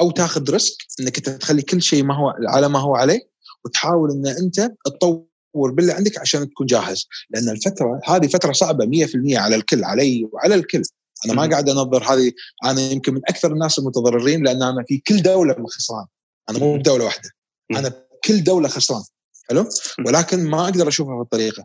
[0.00, 3.28] أو تاخذ risk إنك أنت تخلي كل شيء ما هو على ما هو عليه
[3.64, 7.08] وتحاول إن أنت تطور باللي عندك عشان تكون جاهز.
[7.30, 10.82] لأن الفترة هذه فترة صعبة 100% على الكل علي وعلى الكل.
[11.26, 12.32] أنا ما قاعد أنظر هذه
[12.64, 16.06] أنا يمكن من أكثر الناس المتضررين لأن أنا في كل دولة خسران
[16.50, 17.30] أنا مو بدولة واحدة.
[17.70, 17.92] أنا
[18.24, 19.02] كل دولة خسران.
[19.48, 19.68] حلو؟
[20.06, 21.64] ولكن ما أقدر أشوفها بالطريقة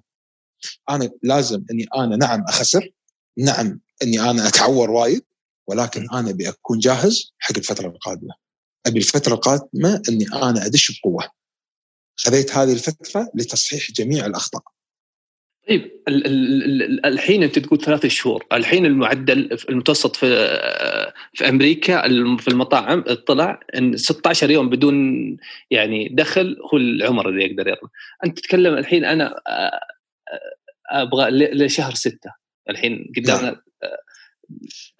[0.89, 2.89] أنا لازم إني أنا نعم أخسر.
[3.37, 5.23] نعم إني أنا أتعور وايد.
[5.67, 8.33] ولكن أنا أبي أكون جاهز حق الفترة القادمة.
[8.85, 11.42] أبي الفترة القادمة إني أنا أدش بقوة.
[12.15, 14.63] خذيت هذه الفترة لتصحيح جميع الأخطاء
[15.67, 15.91] طيب
[17.05, 20.27] الحين أنت تقول ثلاث شهور، الحين المعدل المتوسط في
[21.33, 22.01] في أمريكا
[22.37, 24.95] في المطاعم طلع إن 16 يوم بدون
[25.71, 27.89] يعني دخل هو العمر اللي يقدر يطلع.
[28.25, 29.35] أنت تتكلم الحين أنا
[30.91, 32.31] أبغى لشهر ستة
[32.69, 33.61] الحين قدامنا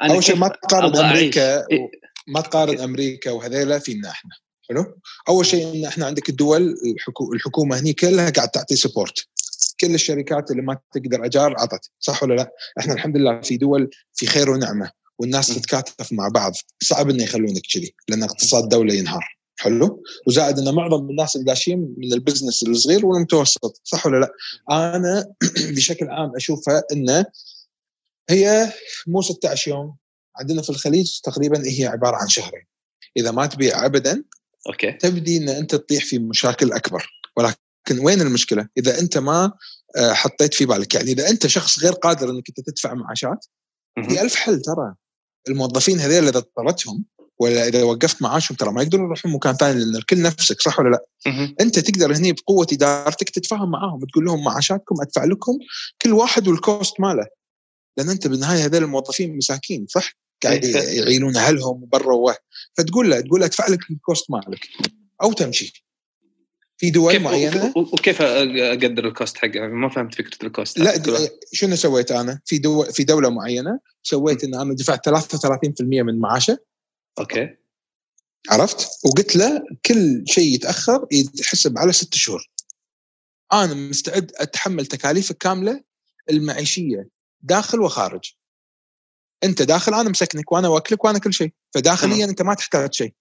[0.01, 0.11] نعم.
[0.11, 1.91] أول شيء ما تقارن أمريكا إيه.
[2.27, 4.31] ما تقارن أمريكا وهذيلا فينا إحنا
[4.69, 4.99] حلو؟
[5.29, 6.75] أول شيء إن إحنا عندك الدول
[7.33, 9.27] الحكومة هني كلها قاعد تعطي سبورت
[9.79, 13.89] كل الشركات اللي ما تقدر أجار عطت صح ولا لا؟ إحنا الحمد لله في دول
[14.13, 16.53] في خير ونعمة والناس تتكاتف مع بعض.
[16.83, 19.37] صعب إنه يخلونك كذي لأن اقتصاد دولة ينهار.
[19.59, 24.31] حلو؟ وزائد إن معظم الناس اللي داشين من ال business الصغير والمتوسط صح ولا لا؟
[24.71, 25.33] أنا
[25.75, 27.25] بشكل عام أشوفها انه
[28.29, 28.73] هي
[29.07, 29.95] مو 16 يوم.
[30.35, 32.65] عندنا في الخليج تقريبا هي عبارة عن شهرين.
[33.17, 34.23] إذا ما تبيع ابدا
[34.67, 39.51] okay تبدي إن أنت تطيح في مشاكل أكبر ولكن وين المشكلة؟ إذا أنت ما
[39.97, 43.45] آه، حطيت في بالك يعني إذا أنت شخص غير قادر إنك أنت تدفع معاشات
[44.07, 44.95] في ألف حل ترى
[45.49, 47.05] الموظفين هذول إذا اضطرتهم
[47.39, 50.89] ولا إذا وقفت معاشهم ترى ما يقدرون يروحون مكان ثاني لأن الكل نفسك صح ولا
[50.89, 51.05] لا؟
[51.61, 55.53] أنت تقدر هني بقوة إدارتك تتفاهم معاهم تقول لهم معاشاتكم أدفع لكم
[56.01, 57.27] كل واحد وال cost ماله
[57.97, 60.11] لأن أنت بالنهاية هذول الموظفين مساكين صح؟
[60.43, 61.01] قاعد إيه.
[61.01, 62.15] يعينون أهلهم برا
[62.77, 64.67] فتقول له تقول له ادفع لك ال cost مالك
[65.23, 65.83] أو تمشي.
[66.77, 70.79] في دول كيف معينة؟ وكيف أقدر ال cost حقها ما فهمت فكرة ال cost.
[70.79, 76.19] لا شنو سويت أنا؟ في دو في دولة معينة سويت إن أنا دفعت 33% من
[76.19, 76.57] معاشه.
[77.19, 77.55] okay.
[78.49, 82.49] عرفت؟ وقلت له كل شيء يتأخر يتحسب على ست شهور.
[83.53, 85.83] أنا مستعد أتحمل تكاليفك كاملة
[86.29, 87.09] المعيشية
[87.41, 88.35] داخل وخارج.
[89.43, 91.53] انت داخل أنا مسكنك وأنا واكلك وأنا كل شيء.
[91.73, 93.13] فداخليا انت ما تحتاج شيء.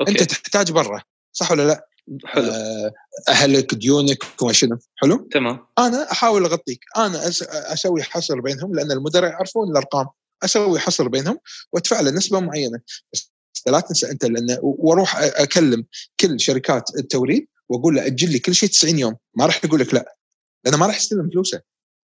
[0.00, 0.10] okay.
[0.10, 1.88] انت تحتاج برا صح ولا لا؟
[2.24, 2.50] حلو.
[2.50, 2.92] آه،
[3.28, 4.78] أهلك ديونك وما شنو.
[4.96, 5.66] حلو؟ تمام.
[5.78, 6.80] أنا أحاول أغطيك.
[6.96, 10.06] أنا أسوي حصر بينهم لأن المدراء يعرفون الأرقام.
[10.44, 11.38] أسوي حصر بينهم
[11.72, 12.80] وأدفع له نسبة معينة.
[13.12, 13.32] بس
[13.66, 15.84] لا تنسى أنت لأن وأروح أكلم
[16.20, 19.16] كل شركات التوريد وأقول له أجل لي كل شيء 90 يوم.
[19.34, 20.16] ما راح يقول لك لا.
[20.64, 21.60] لأنه ما راح يستلم فلوسه.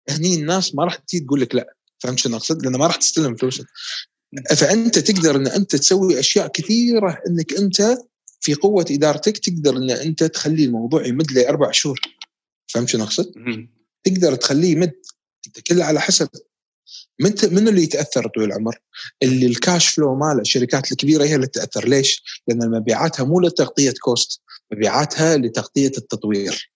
[0.10, 1.74] هني الناس ما راح تجي تقول لك لا.
[2.00, 3.66] فهمت شنو أقصد؟ لأنه ما راح تستلم فلوسك.
[4.58, 7.98] فأنت تقدر إن أنت تسوي أشياء كثيرة إنك أنت
[8.40, 12.00] في قوة إدارتك تقدر إن أنت تخلي الموضوع يمد لأربع شهور.
[12.68, 13.32] فهمت شنو أقصد؟
[14.04, 14.94] تقدر تخليه يمد.
[15.48, 16.30] أنت كله على حسب.
[17.20, 18.80] من من اللي يتأثر طول العمر؟
[19.24, 21.88] اللي ال cash flow ماله الشركات الكبيرة هي اللي تتأثر.
[21.88, 26.72] ليش؟ لأن مبيعاتها مو لتغطية cost مبيعاتها لتغطية التطوير.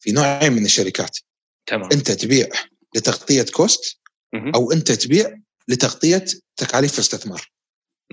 [0.00, 1.18] في نوعين من الشركات.
[1.66, 1.88] تمام.
[1.92, 2.48] أنت تبيع
[2.96, 3.98] لتغطية cost
[4.34, 6.24] أو أنت تبيع لتغطية
[6.56, 7.50] تكاليف الاستثمار.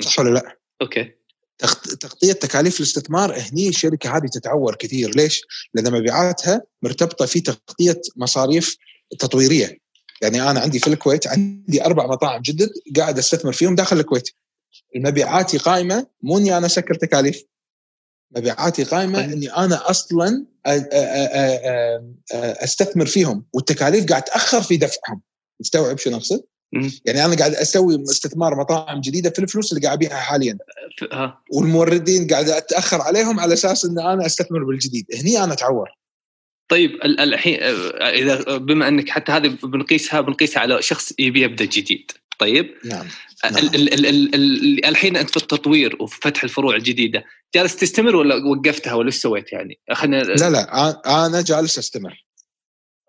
[0.02, 1.12] صح ولا لا؟ okay.
[2.00, 5.16] تغطية تكاليف الاستثمار هني الشركة هذه تتعور كثير.
[5.16, 5.42] ليش؟
[5.74, 8.78] لأن مبيعاتها مرتبطة في تغطية مصاريف
[9.20, 9.78] تطويرية.
[10.22, 14.30] يعني أنا عندي في الكويت عندي أربع مطاعم جدد قاعد أستثمر فيهم داخل الكويت.
[14.96, 17.44] مبيعاتي قائمة مو إني أنا أسكر تكاليف.
[18.32, 19.32] مبيعاتي قائمة طيب.
[19.32, 20.46] إني أنا أصلا
[22.34, 25.22] أستثمر فيهم والتكاليف قاعد تأخر في دفعهم.
[25.64, 26.44] مستوعب شو أقصد؟
[27.06, 30.58] يعني أنا قاعد أسوي استثمار مطاعم جديدة في الفلوس اللي قاعد ابيعها حاليا.
[31.54, 35.06] والموردين قاعد أتأخر عليهم على أساس إن أنا أستثمر بالجديد.
[35.16, 35.90] هني أنا أتعور.
[36.70, 37.60] طيب الحين
[38.02, 42.12] إذا بما إنك حتى هذه بنقيسها بنقيسها على شخص يبي يبدأ جديد.
[42.40, 43.08] طيب؟ نعم,
[43.44, 43.58] نعم.
[43.58, 47.24] ال ال ال ال الحين أنت في التطوير وفي فتح الفروع الجديدة
[47.56, 52.26] جالس تستمر ولا وقفتها ولا إيش سويت يعني؟ خلينا لا لا أنا جالس أستمر.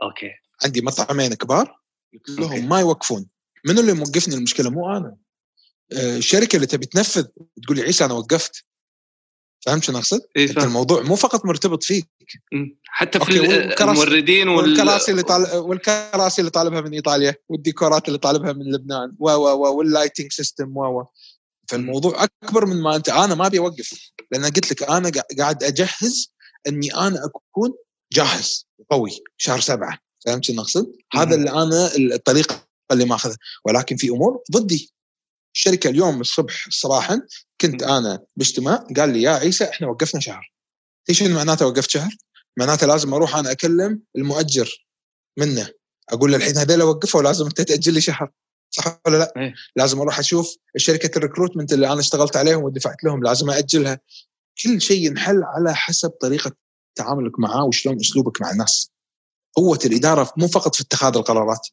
[0.02, 0.30] okay.
[0.64, 1.83] عندي مطعمين كبار.
[2.14, 3.26] قلت لهم ما يوقفون.
[3.64, 5.16] من اللي موقفني المشكلة؟ مو أنا.
[5.92, 7.24] آه، الشركة اللي تبي تنفذ
[7.62, 8.64] تقول لي عيسى أنا وقفت.
[9.66, 12.08] فهمت شنو أقصد؟ إيه الموضوع مو فقط مرتبط فيك.
[12.84, 13.40] حتى في
[13.80, 14.68] الموردين وال...
[14.68, 15.56] والكراسي اللي طال...
[15.56, 20.76] والكراسي اللي طالبها من إيطاليا والديكورات اللي طالبها من لبنان و و وال lighting system
[20.76, 21.06] و و.
[21.68, 24.12] فالموضوع أكبر من ما انت أنا ما أبي أوقف.
[24.32, 26.34] لأن قلت لك أنا قاعد أجهز
[26.68, 27.74] إني أنا أكون
[28.12, 29.10] جاهز قوي.
[29.36, 29.98] شهر سبعة.
[30.24, 33.36] فهمت شنو اقصد؟ هذا اللي أنا الطريقة اللي ماخذها.
[33.64, 34.92] ولكن في أمور ضدي.
[35.54, 37.22] الشركة اليوم الصبح صباحا
[37.60, 40.52] كنت أنا باجتماع قال لي يا عيسى إحنا وقفنا شهر.
[41.10, 42.16] إيش معناته وقفت شهر؟
[42.58, 44.86] معناته لازم أروح أنا أكلم المؤجر
[45.38, 45.70] منه.
[46.08, 48.30] أقول له الحين هذول وقفوا لازم أنت تأجل لي شهر.
[48.70, 49.54] صح ولا لا؟ إيه.
[49.76, 54.00] لازم أروح أشوف شركة ال recruitment اللي أنا اشتغلت عليهم ودفعت لهم لازم اجلها
[54.62, 56.52] كل شيء ينحل على حسب طريقة
[56.94, 58.93] تعاملك معاه وشلون أسلوبك مع الناس.
[59.54, 61.68] قوة الإدارة مو فقط في اتخاذ القرارات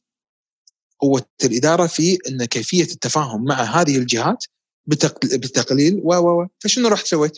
[0.99, 4.43] قوة الإدارة في إن كيفية التفاهم مع هذه الجهات
[4.85, 7.37] بتقل- بتقليل و و و فشنو رحت سويت؟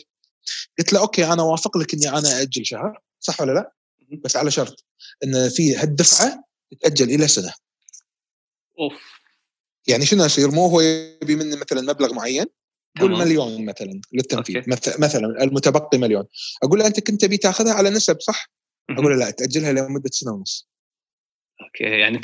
[0.78, 3.72] قلت له okay أنا وافق لك إني أنا أجل شهر صح ولا لا؟
[4.24, 4.84] بس على شرط
[5.24, 7.52] إن في هالدفعة تتأجل إلى سنة
[8.80, 8.92] أوف
[9.86, 12.46] يعني شنو يصير مو هو يبي مني مثلا مبلغ معين
[13.00, 13.18] قول.
[13.18, 14.70] مليون مثلا للتنفيذ okay.
[14.98, 16.24] مثلا المتبقي مليون
[16.62, 18.50] أقول له أنت كنت تبي تاخذها على نسب صح؟
[18.90, 20.68] أقول له لا تأجلها لمدة سنة ونص.
[21.62, 22.18] okay يعني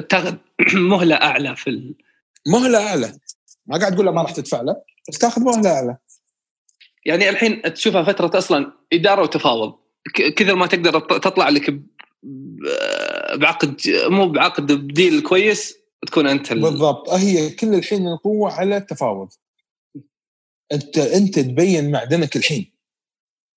[0.00, 0.36] تاخذ
[0.74, 1.94] مهلة أعلى في ال...
[2.46, 3.18] مهلة أعلى.
[3.66, 5.96] ما قاعد تقول له ما راح تدفع له بس تاخذ مهلة أعلى.
[7.06, 9.74] يعني الحين تشوفها فترة أصلا إدارة وتفاوض.
[10.14, 11.80] كثر ما تقدر تطلع لك
[13.34, 16.60] بعقد مو بعقد بديل كويس تكون أنت ال...
[16.60, 17.10] بالضبط.
[17.10, 19.28] هي كل الحين القوة على التفاوض.
[20.72, 22.71] أنت أنت تبين معدنك الحين.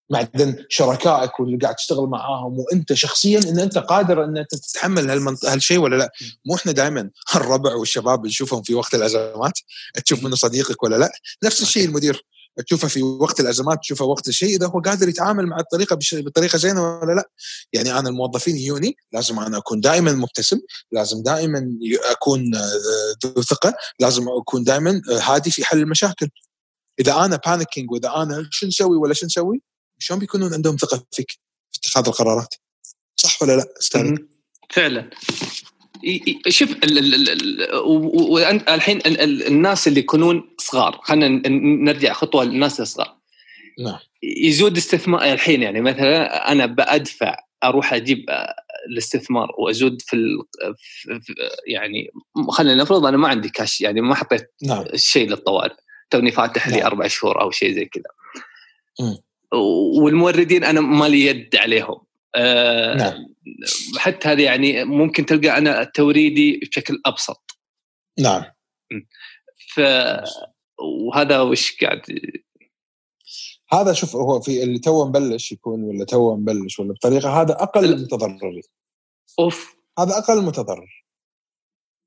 [0.09, 5.45] معدن شركائك واللي قاعد تشتغل معاهم وأنت شخصيا إن أنت قادر إن أنت تتحمل هالمنط...
[5.45, 6.11] هالشيء ولا لا؟
[6.45, 9.59] مو إحنا دائما الربع والشباب نشوفهم في وقت الأزمات
[10.05, 11.11] تشوف منه صديقك ولا لا؟
[11.43, 12.25] نفس الشيء المدير
[12.65, 16.15] تشوفه في وقت الأزمات تشوفه وقت الشيء إذا هو قادر يتعامل مع الطريقة بش...
[16.15, 17.29] بطريقة زينة ولا لا؟
[17.73, 20.59] يعني أنا الموظفين يجوني لازم أنا أكون دائما مبتسم
[20.91, 21.77] لازم دائما
[22.11, 26.29] أكون آه، ذو ثقة لازم أكون دائما آه، هادي في حل المشاكل.
[26.99, 29.61] إذا أنا بانيكينج وإذا أنا شو نسوي ولا شو نسوي؟
[29.99, 31.31] شلون بيكونون عندهم ثقة فيك
[31.71, 32.55] في اتخاذ القرارات؟
[33.15, 34.15] صح ولا لا أستاذ.
[34.69, 35.10] فعلا.
[36.49, 36.69] شوف
[38.13, 41.49] وانت الحين ال- ال- الناس اللي يكونون صغار خلينا
[41.84, 43.17] نرجع خطوة للناس الصغار.
[43.79, 43.99] نعم.
[44.23, 48.55] يزود استثمار الحين يعني مثلا أنا بأدفع أروح أجيب آه،
[48.91, 50.38] الاستثمار وأزود في, ال...
[51.21, 51.34] في
[51.67, 52.12] يعني
[52.49, 54.86] خلينا نفرض أنا ما عندي كاش يعني ما حطيت نعم.
[54.95, 55.75] شيء للطوارئ.
[56.10, 56.86] توني فاتح لي نعم.
[56.86, 58.03] أربع شهور أو شيء زي كذا.
[60.01, 62.01] والموردين أنا مالي يد عليهم.
[62.35, 63.35] آه نعم.
[63.97, 67.57] حتى هذه يعني ممكن تلقى أنا توريدي بشكل أبسط.
[68.19, 68.43] نعم.
[69.73, 69.81] ف
[70.79, 72.01] وهذا وش قاعد؟
[73.73, 77.89] هذا شوف هو في اللي تو مبلش يكون ولا تو مبلش ولا بطريقة هذا أقل
[77.89, 77.95] لا.
[77.95, 78.61] متضرري.
[79.39, 79.77] أوف.
[79.99, 81.05] هذا أقل متضرر.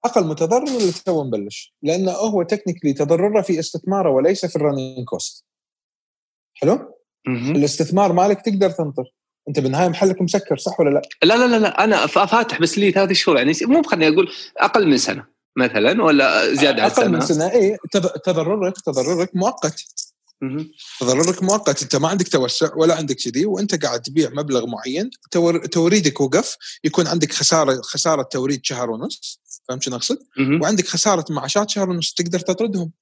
[0.04, 5.04] أقل متضرر اللي تو مبلش لأنه هو technically تضرره في استثماره وليس في ال running
[5.04, 5.44] cost
[6.54, 6.97] حلو.
[7.26, 9.04] الاستثمار مالك تقدر تنطر.
[9.48, 12.92] انت بالنهاية محلك مسكر صح ولا لا؟ لا لا لا لا أنا فاتح بس لي
[12.92, 14.28] ثلاث شهور يعني مو خليني أقول
[14.58, 15.26] أقل من سنة
[15.56, 17.48] مثلا ولا زيادة عن أقل من سنة.
[17.48, 17.52] سنة.
[17.52, 19.80] اي تض- تضررك تضررك مؤقت.
[21.00, 21.82] تضررك مؤقت.
[21.82, 25.66] أنت ما عندك توسع ولا عندك كذي وأنت قاعد تبيع مبلغ معين تور...
[25.66, 30.18] توريدك وقف يكون عندك خسارة خسارة توريد شهر ونص فهمت شنو أقصد؟
[30.62, 32.92] وعندك خسارة معاشات شهر ونص تقدر تطردهم.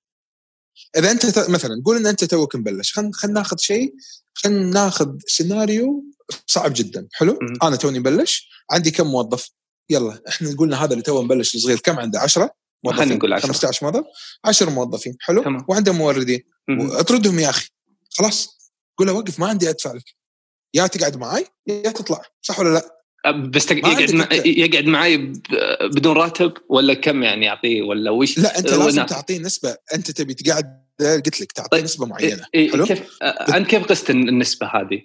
[0.96, 1.38] إذا أنت.
[1.50, 3.94] مثلا قول إن أنت توك مبلش خلينا خلينا ناخذ شيء
[4.34, 6.04] خلينا ناخذ سيناريو
[6.46, 9.50] صعب جدا حلو؟ أنا توني مبلش عندي كم موظف؟
[9.90, 12.50] يلا إحنا قلنا هذا اللي تو مبلش صغير كم عنده 10
[12.86, 13.48] خلينا نقول 10.
[13.48, 14.04] 15 موظف
[14.44, 15.64] 10 موظفين حلو تمام.
[15.68, 16.42] وعنده موردين.
[16.70, 17.68] اطردهم يا أخي
[18.10, 18.56] خلاص
[18.98, 20.04] قول له وقف ما عندي أدفع لك
[20.74, 22.96] يا تقعد معي يا تطلع صح ولا لا؟
[23.30, 24.28] بس يقعد مع...
[24.32, 25.16] يقعد معي
[25.94, 29.76] بدون راتب ولا كم يعني يعطيه ولا وش؟ لا أنت لازم ناس- تعطيه نسبة.
[29.94, 31.84] أنت تبي تقعد قلت لك تعطيه طيب.
[31.84, 32.46] نسبة معينة.
[32.54, 35.02] إيه حلو؟ كيف أنت كيف قست النسبة هذه؟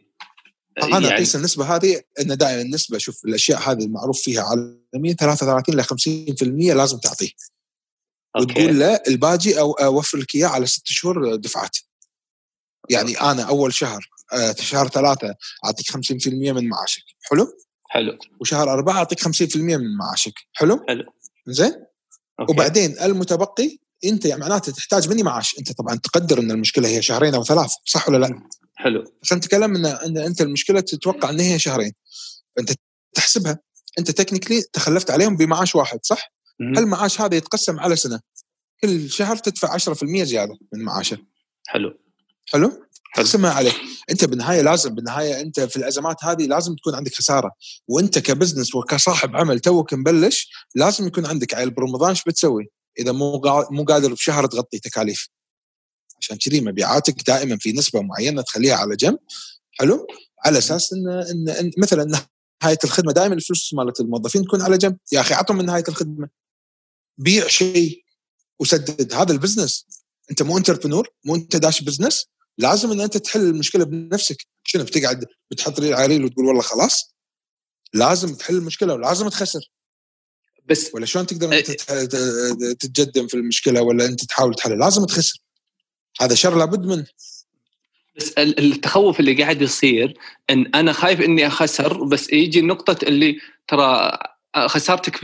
[0.84, 5.76] أنا يعني- أقيس النسبة هذه إن دائما النسبة شوف الأشياء هذه المعروف فيها عالميا 33
[5.76, 7.30] ل 50% لازم تعطيه.
[8.36, 11.78] وتقول أوكي له الباقي أو أوفر لك إياه على ست شهور دفعات.
[12.90, 17.04] يعني أنا أول شهر آه، شهر ثلاثة أعطيك 50% من معاشك.
[17.22, 17.48] حلو؟
[17.91, 21.04] حلو وشهر أربعة أعطيك 50% من معاشك حلو حلو.
[21.47, 21.73] زين.
[22.49, 27.36] وبعدين المتبقي أنت يعني معناته تحتاج مني معاش أنت طبعا تقدر إن المشكلة هي شهرين
[27.36, 28.43] أو ثلاث صح ولا لا؟
[28.75, 31.91] حلو خلينا نتكلم ان إن أنت المشكلة تتوقع إن هي شهرين
[32.56, 32.71] فانت
[33.13, 33.60] تحسبها
[33.99, 36.77] أنت تكنيكلي تخلفت عليهم بمعاش واحد صح؟ مهم.
[36.77, 38.19] المعاش هذا يتقسم على سنة
[38.82, 41.17] كل شهر تدفع 10% زيادة من معاشه
[41.67, 41.97] حلو
[42.51, 42.86] حلو؟
[43.16, 43.72] تقسمها عليه
[44.12, 47.52] أنت بالنهاية لازم بالنهاية أنت في الأزمات هذه لازم تكون عندك خسارة.
[47.88, 53.12] وأنت ك business وكصاحب عمل توك مبلش لازم يكون عندك عيل برمضان إيش بتسوي؟ إذا
[53.12, 55.30] مو مو قادر بشهر تغطي تكاليف.
[56.22, 59.20] عشان كذي مبيعاتك دائما في نسبة معينة تخليها على جنب.
[59.72, 60.08] حلو؟
[60.46, 62.04] على أساس إن إن, إن مثلا
[62.64, 64.98] نهاية الخدمة دائما الفلوس مالت الموظفين تكون على جنب.
[65.12, 66.30] يا أخي أعطهم من نهاية الخدمة.
[67.18, 68.04] بيع شيء
[68.60, 69.14] وسدد.
[69.14, 69.88] هذا ال business.
[70.32, 72.26] أنت مو entrepreneur مو أنت داش business.
[72.62, 74.38] لازم إن أنت تحل المشكلة بنفسك.
[74.63, 77.15] شنو بتقعد بتحط ريل على ريل وتقول والله خلاص؟
[77.93, 79.62] لازم تحل المشكلة ولازم تخسر.
[80.65, 85.39] بس ولا شلون تقدر أنت تت- تتقدم في المشكلة ولا أنت تحاول تحل لازم تخسر.
[86.21, 87.06] هذا شر لابد منه.
[88.15, 90.17] بس ال- التخوف اللي قاعد يصير
[90.50, 94.17] إن أنا خايف إني أخسر بس يجي نقطة اللي ترى
[94.67, 95.19] خسارتك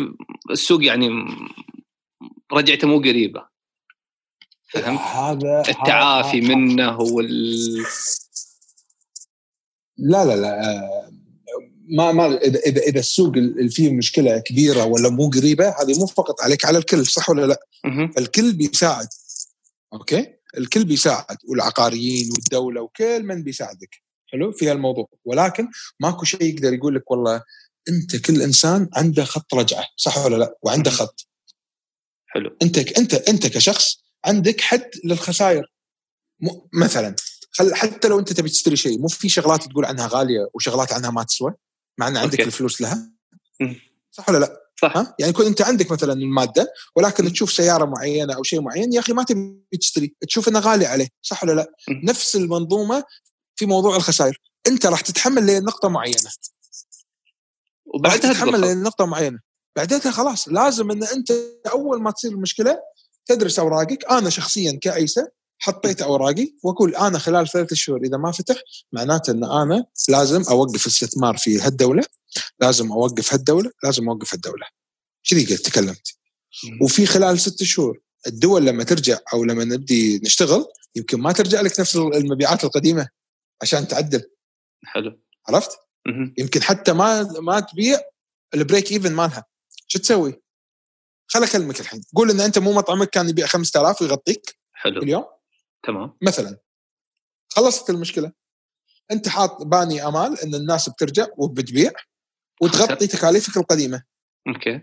[0.51, 1.09] السوق يعني
[2.53, 3.56] رجعته مو قريبة.
[4.73, 7.83] فهمت؟ هذا التعافي هذا- منه وال
[9.97, 11.11] لا لا لا آه،
[11.89, 16.05] ما ما اذا اذا إذا السوق اللي فيه مشكلة كبيرة ولا مو قريبة هذه مو
[16.05, 17.59] فقط عليك على الكل صح ولا لا؟
[18.17, 19.07] الكل بيساعد.
[19.93, 24.01] أوكي؟ الكل بيساعد والعقاريين والدولة وكل من بيساعدك.
[24.31, 25.07] حلو؟ في هالموضوع.
[25.25, 25.67] ولكن
[25.99, 27.43] ماكو شيء يقدر يقول لك والله
[27.89, 31.27] أنت كل إنسان عنده خط رجعة صح ولا لا؟ وعنده خط.
[32.27, 32.57] حلو.
[32.61, 35.65] أنت انت أنت كشخص عندك حد للخسائر
[36.39, 37.15] م- مثلا
[37.73, 41.23] حتى لو أنت تبي تشتري شيء مو في شغلات تقول عنها غالية وشغلات عنها ما
[41.23, 41.53] تسوى
[41.97, 42.43] مع إن عندك أوكي.
[42.43, 43.11] الفلوس لها.
[44.11, 48.33] صح ولا لا؟ صح ها؟ يعني يكون أنت عندك مثلا المادة ولكن تشوف سيارة معينة
[48.35, 51.67] أو شيء معين يا أخي ما تبي تشتري تشوف انه غالي عليه صح ولا لا؟
[51.89, 52.01] مم.
[52.03, 53.03] نفس المنظومة
[53.55, 56.29] في موضوع الخسائر أنت راح تتحمل لنقطه معينة
[57.85, 59.39] وبعدها تتحمل لنقطه معينة
[59.75, 61.31] بعدين خلاص لازم إن أنت
[61.71, 62.79] أول ما تصير المشكلة
[63.27, 64.05] تدرس أوراقك.
[64.11, 65.27] أنا شخصيا كعيسى
[65.59, 68.55] حطيت أوراقي وأقول أنا خلال ثلاثة شهور إذا ما فتح
[68.91, 72.03] معناته إن أنا لازم أوقف استثمار في هالدولة
[72.59, 74.65] لازم أوقف هالدولة لازم أوقف هالدولة.
[75.29, 76.17] كذي قلت؟ تكلمت.
[76.81, 81.79] وفي خلال ست شهور الدول لما ترجع أو لما نبدي نشتغل يمكن ما ترجع لك
[81.79, 83.09] نفس المبيعات القديمة
[83.61, 84.23] عشان تعدل.
[84.85, 85.19] حلو.
[85.47, 85.71] عرفت؟
[86.07, 86.33] مهم.
[86.37, 87.99] يمكن حتى ما ما تبيع
[88.53, 89.45] ال break even مالها.
[89.87, 90.41] شو تسوي؟
[91.27, 92.01] خل أكلمك الحين.
[92.15, 95.01] قول إن أنت مو مطعمك كان يبيع 5000 ويغطيك حلو.
[95.01, 95.25] اليوم؟
[95.83, 96.17] تمام.
[96.21, 96.57] مثلا.
[97.49, 98.31] خلصت المشكلة.
[99.11, 101.91] أنت حاط باني أمال إن الناس بترجع وبتبيع
[102.61, 104.03] وتغطي تكاليفك القديمة.
[104.47, 104.81] okay.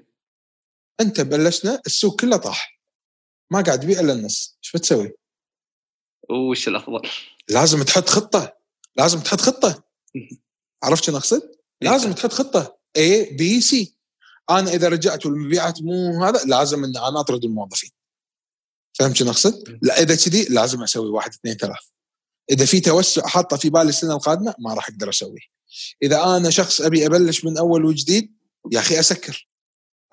[1.00, 2.80] أنت بلشنا السوق كله طاح.
[3.50, 4.58] ما قاعد تبيع إلا النص.
[4.64, 5.12] إيش بتسوي؟
[6.30, 7.08] وش الأفضل؟
[7.48, 8.58] لازم تحط خطة.
[8.96, 9.84] لازم تحط خطة.
[10.82, 11.42] عرفت شنو اقصد؟
[11.80, 12.78] لازم تحط خطة.
[12.98, 13.94] A B C.
[14.50, 17.90] أنا إذا رجعت والمبيعات مو هذا لازم إن أنا أطرد الموظفين.
[18.98, 21.84] فهمت شنو اقصد؟ لا إذا كذي لازم أسوي واحد اثنين ثلاث.
[22.50, 25.40] إذا في توسع حاطه في بالي السنة القادمة ما راح أقدر أسويه.
[26.02, 28.38] إذا أنا شخص أبي أبلش من أول وجديد
[28.72, 29.48] يا أخي أسكر.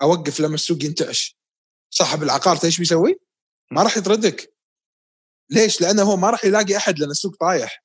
[0.02, 1.38] أوقف لما السوق ينتعش.
[1.90, 3.20] صاحب العقار إيش بيسوي؟
[3.70, 4.54] ما راح يطردك.
[5.50, 7.84] ليش؟ لأنه هو ما راح يلاقي أحد لأن السوق طايح.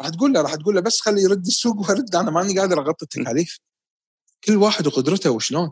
[0.00, 3.04] راح تقول له راح تقول له بس خلي يرد السوق وارد أنا ماني قادر أغطي
[3.04, 3.58] التكاليف.
[4.46, 5.70] كل واحد وقدرته وشلون؟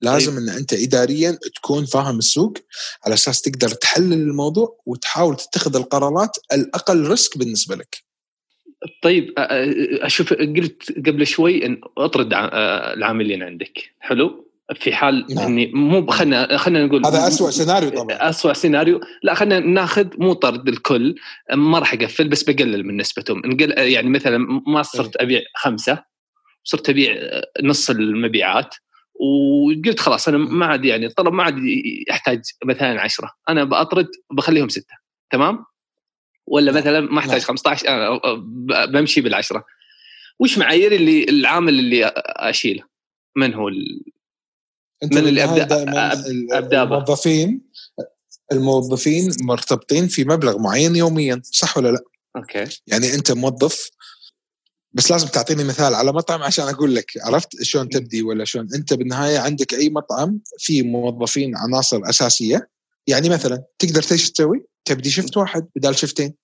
[0.00, 2.58] لازم إن أنت اداريا تكون فاهم السوق
[3.06, 8.04] على أساس تقدر تحلل الموضوع وتحاول تتخذ القرارات الأقل ريسك بالنسبة لك.
[9.02, 13.78] طيب أشوف قلت قبل شوي إن أطرد العاملين عندك.
[14.00, 15.46] حلو؟ في حال نعم.
[15.46, 18.30] إني مو خلينا خلينا نقول هذا أسوأ سيناريو طبعا.
[18.30, 19.00] اسوء سيناريو.
[19.22, 21.14] لا خلينا ناخذ مو طرد الكل.
[21.54, 23.42] ما راح أقفل بس بقلل من نسبتهم.
[23.44, 26.04] نقل يعني مثلا ما صرت أبيع خمسة.
[26.68, 27.16] صرت أبيع
[27.62, 28.74] نص المبيعات
[29.20, 31.54] وقلت خلاص أنا ما عاد يعني الطلب ما عاد
[32.08, 34.94] يحتاج مثلا عشرة أنا بأطرد بخليهم ستة
[35.30, 35.64] تمام
[36.46, 36.80] ولا نعم.
[36.80, 37.46] مثلا ما أحتاج نعم.
[37.46, 39.64] 15 أنا ب- بمشي بالعشرة
[40.40, 42.82] وش معايير اللي العامل اللي أشيله
[43.36, 44.02] من هو ال...
[45.12, 46.94] من اللي أبدأ به.
[46.94, 47.60] الموظفين
[48.52, 52.00] الموظفين مرتبطين في مبلغ معين يوميا صح ولا لا؟
[52.36, 53.90] أوكي يعني أنت موظف
[54.92, 58.94] بس لازم تعطيني مثال على مطعم عشان أقول لك عرفت شلون تبدي ولا شلون؟ أنت
[58.94, 62.68] بالنهاية عندك أي مطعم فيه موظفين عناصر أساسية
[63.06, 66.34] يعني مثلا تقدر إيش تسوي؟ تبدي شفت واحد بدال شفتين.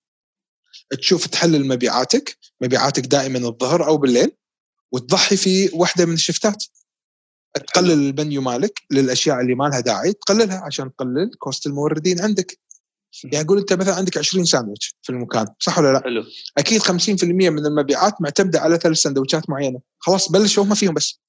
[0.99, 4.31] تشوف تحلل مبيعاتك مبيعاتك دائما الظهر أو بالليل
[4.91, 6.63] وتضحي في واحدة من الشفتات.
[7.53, 12.59] تقلل المنيو مالك للأشياء اللي ما لها داعي تقللها عشان تقلل cost الموردين عندك.
[13.23, 16.23] يعني قول أنت مثلا عندك 20 ساندويتش في المكان صح ولا لا؟ حلو.
[16.57, 19.79] أكيد 50% من المبيعات معتمدة على ثلاث سندوتشات معينة.
[19.99, 21.19] خلاص بلشوا هم فيهم بس.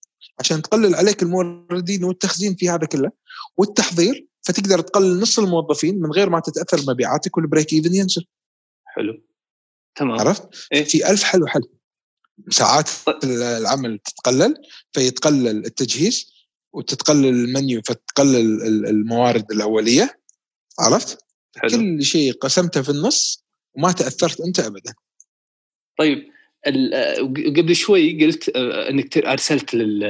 [0.41, 3.11] عشان تقلل عليك الموردين والتخزين في هذا كله
[3.57, 8.27] والتحضير فتقدر تقلل نص الموظفين من غير ما تتأثر مبيعاتك وال break even ينزل.
[8.85, 9.23] حلو.
[9.95, 10.21] تمام.
[10.21, 10.85] عرفت؟ إيه.
[10.85, 11.63] في ألف حل وحل
[12.51, 12.91] ساعات
[13.25, 14.55] العمل تتقلل
[14.93, 16.27] فيتقلل التجهيز
[16.73, 20.21] وتتقلل المنيو فتقلل ال- الموارد الأولية.
[20.79, 21.19] عرفت؟
[21.57, 21.71] حلو.
[21.71, 23.45] كل شيء قسمته في النص
[23.77, 24.95] وما تأثرت أنت ابدا.
[25.99, 26.29] طيب
[26.67, 27.17] آه،
[27.57, 30.05] قبل شوي قلت آه، إنك أرسلت لل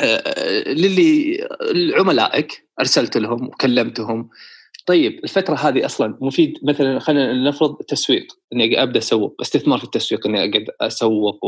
[0.00, 4.30] آه، للي لعملائك أرسلت لهم وكلمتهم
[4.86, 10.26] طيب الفترة هذه أصلا مفيد مثلا خلينا نفرض تسويق إني أبدأ أسوق استثمار في التسويق
[10.26, 11.44] إني أقعد أسوق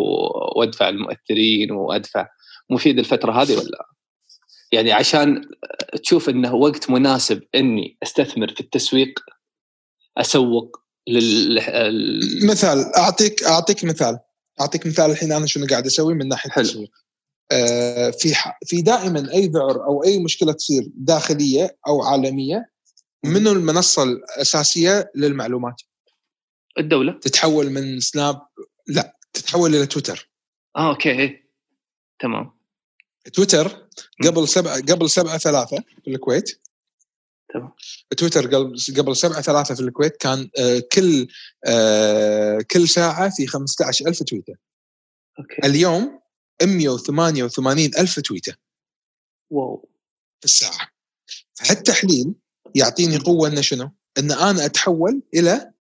[0.57, 2.29] وأدفع المؤثرين وأدفع.
[2.71, 3.87] مفيد الفترة هذه ولا؟
[4.75, 5.49] يعني عشان
[6.03, 9.21] تشوف إنه وقت مناسب إني أستثمر في التسويق
[10.19, 10.77] أسوق
[11.09, 14.19] لل ال- مثال أعطيك أعطيك مثال.
[14.61, 16.65] أعطيك مثال الحين أنا شنو قاعد أسوي من ناحية حلو.
[16.65, 16.91] التسويق.
[17.53, 22.71] آه في ح- في دائما أي ذعر أو أي مشكلة تصير داخلية أو عالمية
[23.25, 25.83] منو المنصة الأساسية للمعلومات؟
[26.79, 27.13] الدولة.
[27.13, 28.43] تتحول من سناب
[28.87, 30.31] لا تتحول إلى تويتر.
[30.77, 31.41] آه okay.
[32.19, 32.51] تمام.
[33.33, 33.84] تويتر
[34.25, 36.61] قبل سبعة قبل سبعة ثلاثة في الكويت.
[37.55, 37.73] تمام.
[38.17, 41.29] تويتر قبل قبل سبعة ثلاثة في الكويت كان آه، كل
[41.67, 44.55] آه، كل ساعة في 15 ألف تويتر.
[45.39, 45.67] okay.
[45.67, 46.21] اليوم
[46.63, 48.57] 188 ألف تويتر.
[49.51, 49.89] wow.
[50.41, 50.89] في الساعة.
[51.55, 52.35] فهالتحليل
[52.75, 55.73] يعطيني قوة أنه شنو؟ أن أنا أتحول إلى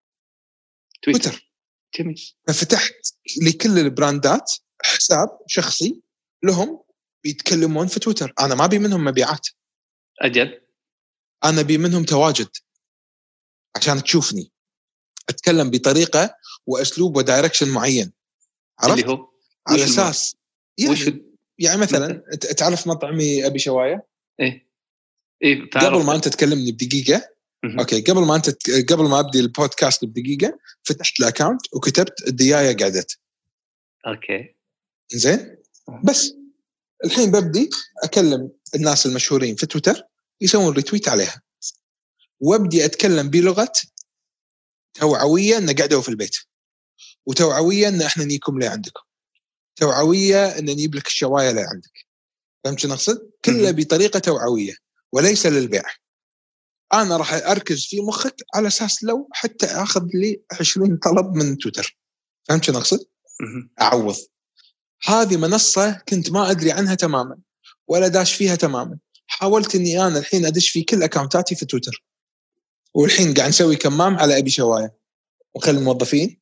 [1.04, 1.22] تويتر.
[1.22, 1.52] تويتر.
[2.00, 2.34] جميل.
[2.48, 2.94] ففتحت
[3.42, 4.52] لكل البراندات
[4.84, 6.02] حساب شخصي
[6.44, 6.83] لهم
[7.24, 8.34] بيتكلمون في تويتر.
[8.40, 9.48] أنا ما أبي منهم مبيعات.
[10.22, 10.62] أجل.
[11.44, 12.50] أنا أبي منهم تواجد.
[13.76, 14.52] عشان تشوفني.
[15.30, 18.12] أتكلم بطريقة وأسلوب و direction معين.
[18.80, 19.30] عرفت؟ اللي هو
[19.68, 20.36] على أساس
[20.90, 22.24] وش يعني, يعني مثلا
[22.58, 24.08] تعرف مطعمي أبي شواية؟
[24.40, 24.70] إيه.
[25.44, 27.30] إيه قبل ما أنت تكلمني بدقيقة.
[27.80, 33.20] okay قبل ما أنت قبل ما أبدي البودكاست بدقيقة فتحت ال account وكتبت الدياية قعدت.
[34.08, 34.56] okay.
[35.12, 35.58] زين
[36.04, 36.36] بس.
[37.06, 37.70] الحين ببدي
[38.04, 40.04] أكلم الناس المشهورين في تويتر
[40.42, 41.42] يسوون retweet عليها
[42.40, 43.72] وأبدي أتكلم بلغة
[44.94, 46.36] توعوية إن قعدوا في البيت
[47.26, 49.02] وتوعوية إن إحنا نجيكم لعندكم
[49.76, 52.06] توعوية إن نجيب لك الشواية لعندك
[52.64, 53.72] فهمت شو نقصد؟ كله.
[53.72, 54.74] بطريقة توعوية
[55.12, 55.84] وليس للبيع
[56.94, 61.98] أنا راح أركز في مخك على أساس لو حتى آخذ لي 20 طلب من تويتر
[62.50, 63.00] فهمت شو نقصد؟
[63.42, 63.70] مهم.
[63.82, 64.16] أعوض
[65.06, 67.38] هذه منصة كنت ما أدري عنها تماما
[67.88, 68.98] ولا داش فيها تماما.
[69.28, 72.04] حاولت إني أنا الحين أدش في كل اكونتاتي في تويتر.
[72.94, 74.96] والحين قاعد نسوي كمام على أبي شواية.
[75.56, 76.40] وخلي الموظفين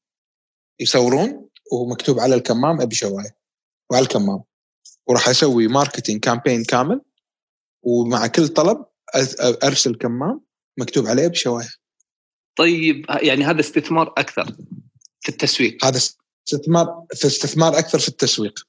[0.79, 3.37] يصورون ومكتوب على الكمام أبي شواية.
[3.89, 4.43] وعلى الكمام.
[5.07, 7.01] وراح أسوي ماركتينج كامبين كامل.
[7.83, 8.85] ومع كل طلب
[9.63, 10.41] أرسل كمام
[10.77, 11.69] مكتوب عليه أبي شواية.
[12.55, 14.55] طيب يعني هذا استثمار أكثر
[15.21, 15.85] في التسويق.
[15.85, 15.99] هذا
[16.47, 18.59] استثمار في استثمار أكثر في التسويق.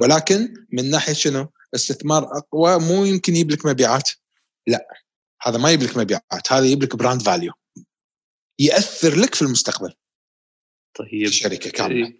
[0.00, 4.10] ولكن من ناحية شنو؟ استثمار أقوى مو يمكن يجيب لك مبيعات.
[4.66, 4.88] لا
[5.42, 7.52] هذا ما يجيب لك مبيعات هذا يجيب لك brand value
[8.58, 9.92] يأثر لك في المستقبل.
[10.94, 11.26] طيب.
[11.26, 12.12] الشركة كاملة.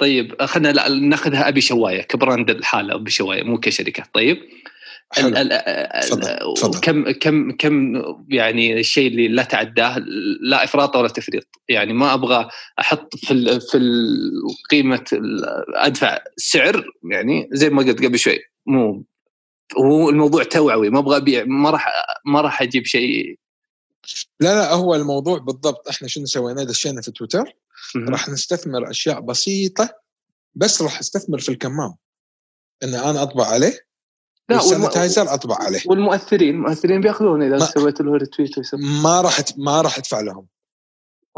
[0.00, 4.04] طيب خلينا ناخذها أبي شوايه ك brand الحالة أبي شوايه مو كشركة.
[4.14, 4.38] طيب.
[5.12, 5.28] حلو.
[5.28, 6.80] ال- ال- ال- تفضل،.
[6.80, 9.98] كم كم كم يعني الشيء اللي لا تعداه
[10.40, 11.46] لا إفراط ولا تفريط.
[11.68, 12.48] يعني ما أبغى
[12.80, 13.78] أحط في في
[14.70, 15.04] قيمة
[15.74, 18.38] أدفع سعر يعني زي ما قلت قبل شوي.
[18.66, 19.04] مو
[19.78, 21.88] هو الموضوع توعوي ما أبغى أبيع ما راح
[22.26, 23.38] ما راح أجيب شيء.
[24.40, 25.88] لا لا هو الموضوع بالضبط.
[25.88, 27.44] إحنا شنو سوينا؟ دشينا في تويتر.
[27.96, 29.88] راح نستثمر أشياء بسيطة
[30.54, 31.94] بس راح أستثمر في الكمام.
[32.82, 33.89] إن أنا أطبع عليه.
[34.50, 35.80] لا وال sanitizer أطبع عليه.
[35.86, 40.46] والمؤثرين المؤثرين بياخذون إذا سويت له retweet ما راح ما راح ادفع لهم.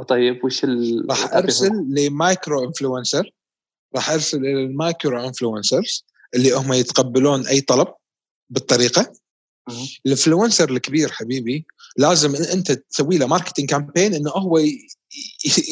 [0.09, 3.31] طيب وش ال راح أرسل ل micro influencer.
[3.97, 6.05] راح أرسل إلى ال micro influencers
[6.35, 7.89] اللي هم يتقبلون أي طلب
[8.51, 9.13] بالطريقة.
[10.07, 14.59] ال influencer الكبير حبيبي لازم أنت تسوي له marketing campaign إنه هو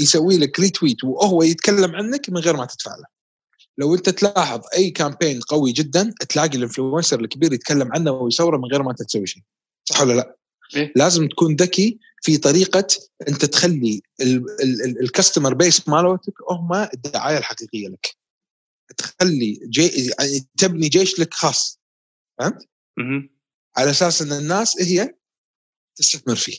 [0.00, 3.19] يسوي لك retweet وهو يتكلم عنك من غير ما تدفع له.
[3.80, 8.64] لو انت تلاحظ اي campaign قوي جدا تلاقي ال influencer الكبير يتكلم عنه ويصوره من
[8.64, 9.42] غير ما انت تسوي شيء
[9.84, 10.36] صح ولا لا؟
[10.76, 10.92] إيه.
[10.96, 12.86] لازم تكون ذكي في طريقة
[13.28, 14.02] انت تخلي
[15.02, 18.16] ال customer base مالتك هم الدعاية الحقيقية لك
[18.96, 21.80] تخلي جي يعني تبني جيش لك خاص
[22.38, 22.68] فهمت؟
[23.76, 25.14] على أساس إن الناس هي
[25.96, 26.56] تستثمر فيه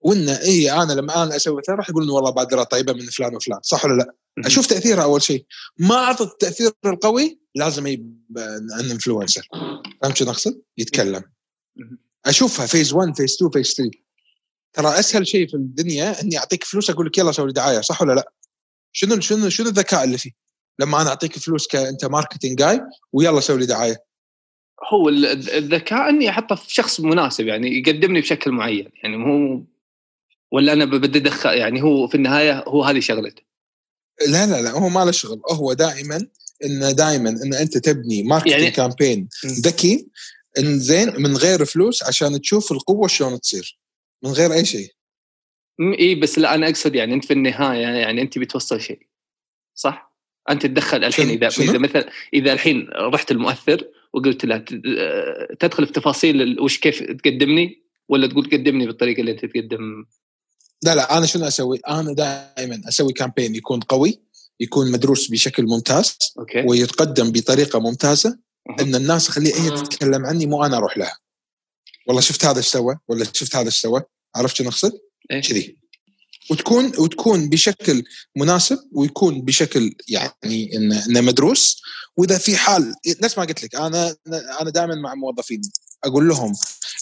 [0.00, 3.58] وإن هي أنا لما أنا أسوي مثلا راح يقولون والله بادره طيبة من فلان وفلان
[3.62, 4.14] صح ولا لا؟
[4.46, 5.44] أشوف تأثيرها أول شيء
[5.78, 9.48] ما اعطت التأثير القوي لازم يبقى أن influencer
[10.02, 11.22] فهمت شو نقصد؟ يتكلم.
[12.26, 13.90] أشوفها phase 1 phase 2 phase 3
[14.72, 18.12] ترى أسهل شيء في الدنيا إني أعطيك فلوس أقول لك يلا سوي دعاية صح ولا
[18.14, 18.32] لا؟
[18.92, 20.30] شنو شنو شنو الذكاء اللي فيه؟
[20.78, 22.80] لما أنا أعطيك فلوس كأنت marketing guy
[23.12, 24.04] ويلا سوي لي دعاية
[24.92, 29.64] هو ال- الذكاء إني أحطه في شخص مناسب يعني يقدمني بشكل معين يعني مو
[30.52, 33.42] ولا أنا بدي ادخل يعني هو في النهاية هو هذه شغلته
[34.28, 35.40] لا لا لا هو ما له شغل.
[35.52, 36.26] هو دائما
[36.64, 40.08] إنه دائما ان أنت تبني marketing يعني- campaign ذكي
[40.58, 43.78] إن زين من غير فلوس عشان تشوف القوة شلون تصير.
[44.24, 44.88] من غير أي شيء.
[45.98, 49.06] إي بس لا أنا أقصد يعني أنت في النهاية يعني أنت بتوصل شيء.
[49.74, 50.14] صح؟
[50.50, 54.64] أنت تدخل الحين إذا شنو؟ إذا مثلا إذا الحين رحت المؤثر وقلت له
[55.60, 60.04] تدخل في تفاصيل وش كيف تقدمني؟ ولا تقول قدمني بالطريقة اللي أنت تقدم
[60.82, 64.20] لا لا أنا شنو أسوي؟ أنا دائما أسوي campaign يكون قوي
[64.60, 68.38] يكون مدروس بشكل ممتاز أوكي ويتقدم بطريقة ممتازة.
[68.80, 71.18] إن الناس خليه هي تتكلم عني مو أنا أروح لها
[72.06, 74.02] والله شفت هذا إيش سوى ولا شفت هذا إيش سوى
[74.36, 74.92] عرفت شنو أقصد؟
[75.30, 75.42] إيه.
[75.42, 75.78] كذي
[76.50, 78.04] وتكون وتكون بشكل
[78.36, 81.82] مناسب ويكون بشكل يعني إنه مدروس
[82.16, 84.16] وإذا في حال نفس ما قلت لك أنا
[84.60, 85.70] أنا دائما مع موظفيني
[86.04, 86.52] أقول لهم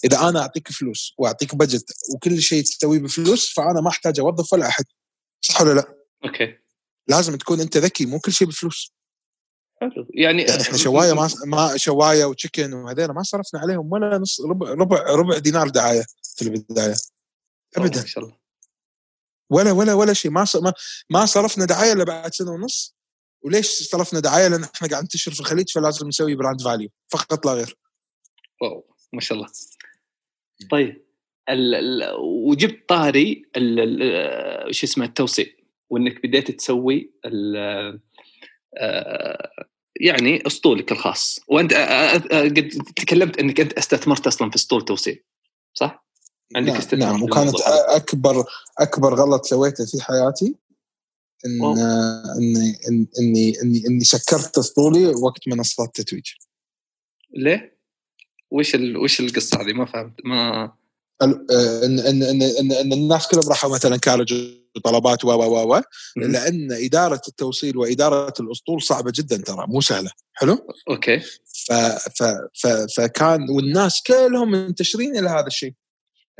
[0.05, 4.68] إذا أنا أعطيك فلوس وأعطيك بجت وكل شيء تسويه بفلوس فأنا ما احتاج اوظف ولا
[4.68, 4.84] أحد.
[5.40, 5.94] صح ولا لا؟
[6.24, 6.59] أوكي.
[7.09, 8.92] لازم تكون أنت ذكي مو كل شيء بفلوس.
[9.80, 10.09] حلو.
[10.14, 14.40] يعني يعني إحنا شوايه ما ما شوايه و chicken وهذول ما صرفنا عليهم ولا نص
[14.40, 16.05] ربع ربع ربع دينار دعاية
[16.36, 16.97] في البداية.
[17.76, 18.01] ابدا.
[18.01, 18.36] ما شاء الله.
[19.51, 20.30] ولا ولا ولا شيء.
[20.30, 20.47] ما,
[21.11, 22.97] ما صرفنا دعاية إلا بعد سنة ونص.
[23.42, 27.53] وليش صرفنا دعاية؟ لأن إحنا قاعد ننتشر في الخليج فلازم نسوي brand value فقط لا
[27.53, 27.78] غير.
[28.61, 29.48] wow ما شاء الله
[30.70, 31.07] طيب
[31.48, 35.57] ال ال وجبت طاري ال- ال- شو اسمه التوصيل
[35.90, 38.00] وإنك بديت تسوي ال-
[38.78, 39.50] آه،
[40.00, 45.24] يعني أسطولك الخاص وأنت آه، آه، قد تكلمت إنك أنت استثمرت أصلا في أسطول توصيل
[45.74, 46.07] صح؟
[46.57, 47.54] عندك نعم, استثمار نعم وكانت.
[47.88, 48.44] أكبر
[48.78, 50.54] أكبر غلط سويته في حياتي
[51.46, 51.64] إن.
[52.38, 52.78] إني
[53.20, 56.24] إني إني إني سكرت أسطولي وقت منصات التتويج
[57.36, 57.76] ليه؟
[58.51, 58.97] وش ال...
[58.97, 60.72] وش القصة هذه؟ ما فهمت ما
[61.22, 62.42] ال- آه، ان ان ان,
[62.72, 64.34] إن, الناس كلهم راحوا مثلا Carriage
[64.84, 65.82] طلبات و و و و
[66.16, 70.11] لأن إدارة التوصيل وإدارة الأسطول صعبة جدا ترى مو سهلة.
[70.32, 70.59] حلو؟
[70.91, 71.20] okay.
[71.44, 71.72] ف
[72.18, 72.22] ف
[72.62, 72.66] ف
[72.97, 75.74] فكان والناس كلهم منتشرين إلى هذا الشيء.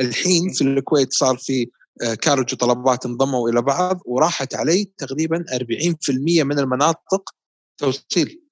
[0.01, 1.71] الحين في الكويت صار في
[2.03, 7.31] آه، Carriage وطلبات انضموا إلى بعض وراحت علي تقريبا 40% من المناطق
[7.79, 8.43] توصيل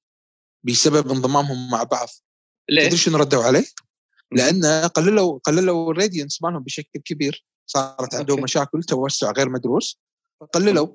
[0.63, 2.09] بسبب انضمامهم مع بعض.
[2.71, 3.67] ليه؟ تدري شنو ردوا علي؟
[4.33, 7.47] لأن قللوا قللوا ال radius مالهم بشكل كبير.
[7.67, 8.43] صارت عندهم okay.
[8.43, 10.01] مشاكل توسع غير مدروس.
[10.41, 10.89] فقللوا.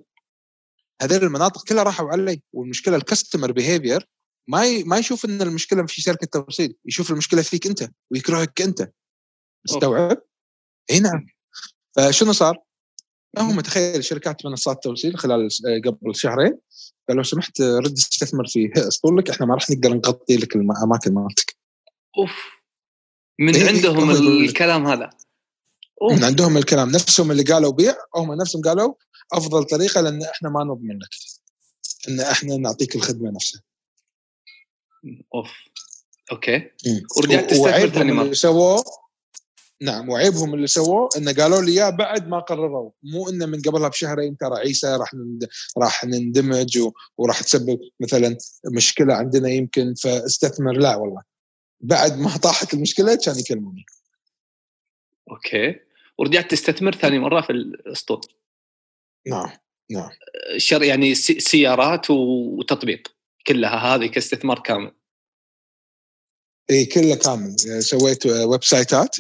[1.02, 2.42] هذول المناطق كلها راحوا علي.
[2.54, 4.10] والمشكلة ال customer behavior
[4.48, 4.84] ما ي...
[4.84, 6.76] ما يشوف إن المشكلة في شركة توصيل.
[6.86, 8.92] يشوف المشكلة فيك أنت ويكرهك أنت.
[9.66, 10.22] مستوعب؟
[10.92, 11.28] إي نعم.
[11.98, 12.58] فشنو صار؟
[13.38, 16.60] هم تخيل شركات منصات توصيل خلال آه، قبل شهرين
[17.08, 21.14] قال لو سمحت آه، رد استثمر في اسطولك إحنا ما راح نقدر نغطي لك الاماكن
[21.14, 21.59] مالتك.
[22.20, 22.60] أوف.
[23.40, 24.50] من إيه، عندهم هم يقولوا لك.
[24.50, 25.10] الكلام هذا.
[26.02, 26.90] من اوف عندهم الكلام.
[26.90, 28.94] نفسهم اللي قالوا بيع هم نفسهم قالوا
[29.34, 31.10] أفضل طريقة لأن إحنا ما نضمن لك.
[32.10, 33.62] إن إحنا نعطيك الخدمة نفسها.
[35.36, 35.52] أوف.
[36.32, 36.58] okay.
[36.58, 37.04] مم.
[37.18, 38.22] ورجعت وعيبهم ثاني.
[38.22, 38.84] اللي سووه
[39.82, 42.92] نعم وعيبهم اللي سووه إنه قالوا لي اياه بعد ما قرروا.
[43.04, 45.50] مو إنه من قبلها بشهرين ترى عيسى راح نند...
[45.78, 46.92] راح نندمج و...
[47.18, 48.38] وراح تسبب مثلا
[48.74, 50.74] مشكلة عندنا يمكن فاستثمر.
[50.74, 51.22] لا والله.
[51.82, 53.86] بعد ما طاحت المشكلة كان يكلموني.
[55.32, 55.76] أوكي.
[56.18, 58.22] ورجعت تستثمر ثاني مرة في الأسطول
[59.28, 59.50] نعم
[59.92, 60.10] نعم.
[60.58, 63.08] شر يعني سي- سيارات وتطبيق.
[63.48, 64.92] كلها هذه كاستثمار كامل.
[66.70, 67.56] إي كله كامل.
[67.84, 69.16] سويت website ات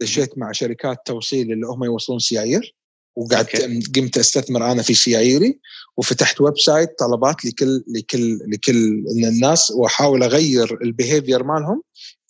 [0.00, 2.74] دشيت مع شركات توصيل اللي هم يوصلون سيايير
[3.16, 3.62] وقعدت.
[3.96, 5.60] قمت أستثمر أنا في سياييري
[5.96, 11.82] وفتحت website طلبات لكل لكل لكل الناس وأحاول أغير ال behavior مالهم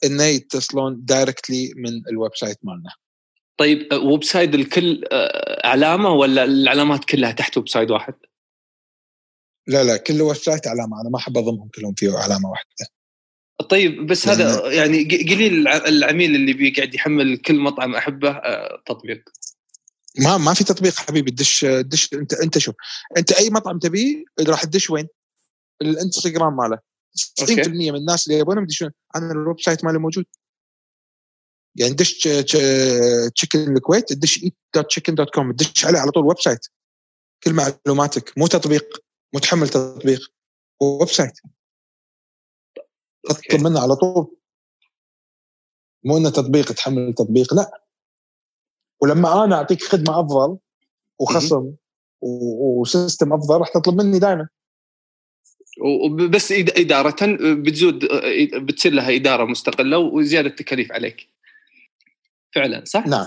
[0.04, 2.90] إنه يتصلون directly من ال website مالنا.
[3.58, 8.14] طيب آه، website الكل آه، علامة ولا العلامات كلها تحت website واحد؟
[9.66, 11.00] لا لا كل website علامة.
[11.00, 12.68] أنا ما أحب أضمهم كلهم في علامة واحدة.
[13.70, 19.22] طيب بس هذا يعني قليل الع- العميل اللي بيقعد يحمل كل مطعم أحبه آه، تطبيق.
[20.18, 22.74] ما ما في تطبيق حبيبي تدش دش انت انت شوف
[23.16, 25.08] انت أي مطعم تبيه راح تدش وين؟
[25.82, 26.78] الإنستغرام ماله.
[27.40, 28.90] 90% من الناس اللي يبونهم يدشون.
[29.16, 30.24] أنا ال website مالي موجود.
[31.76, 32.28] يعني دش
[33.34, 36.66] chicken الكويت تدش eat dot chicken dot com تدش عليه على طول website.
[37.42, 38.38] كل معلوماتك.
[38.38, 39.04] مو تطبيق
[39.34, 40.32] مو تحمل تطبيق.
[40.80, 41.40] website.
[43.24, 44.36] تطلب منه على طول.
[46.04, 47.85] مو إنه تطبيق تحمل تطبيق لا.
[49.06, 50.56] ولما أنا أعطيك خدمة أفضل
[51.18, 51.72] وخصم
[52.20, 54.48] و system أفضل راح تطلب مني دائما
[55.80, 57.16] وبس اداره
[57.54, 58.04] بتزود
[58.54, 61.28] بتصير لها إدارة مستقلة وزيادة تكاليف عليك.
[62.54, 63.26] فعلا صح؟ نعم.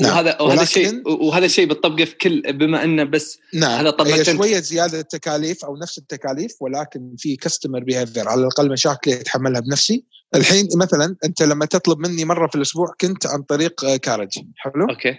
[0.00, 0.12] نعم.
[0.12, 3.70] وهذا وهذا الشيء وهذا الشيء بتطبقه في كل بما إنه بس نعم.
[3.80, 8.72] هذا طبعاً هي شوية زيادة تكاليف أو نفس التكاليف ولكن في customer behavior على الأقل
[8.72, 10.04] مشاكل اتحملها بنفسي.
[10.34, 14.38] الحين مثلا أنت لما تطلب مني مرة في الأسبوع كنت عن طريق كاريدج.
[14.56, 15.16] حلو؟ أوكي.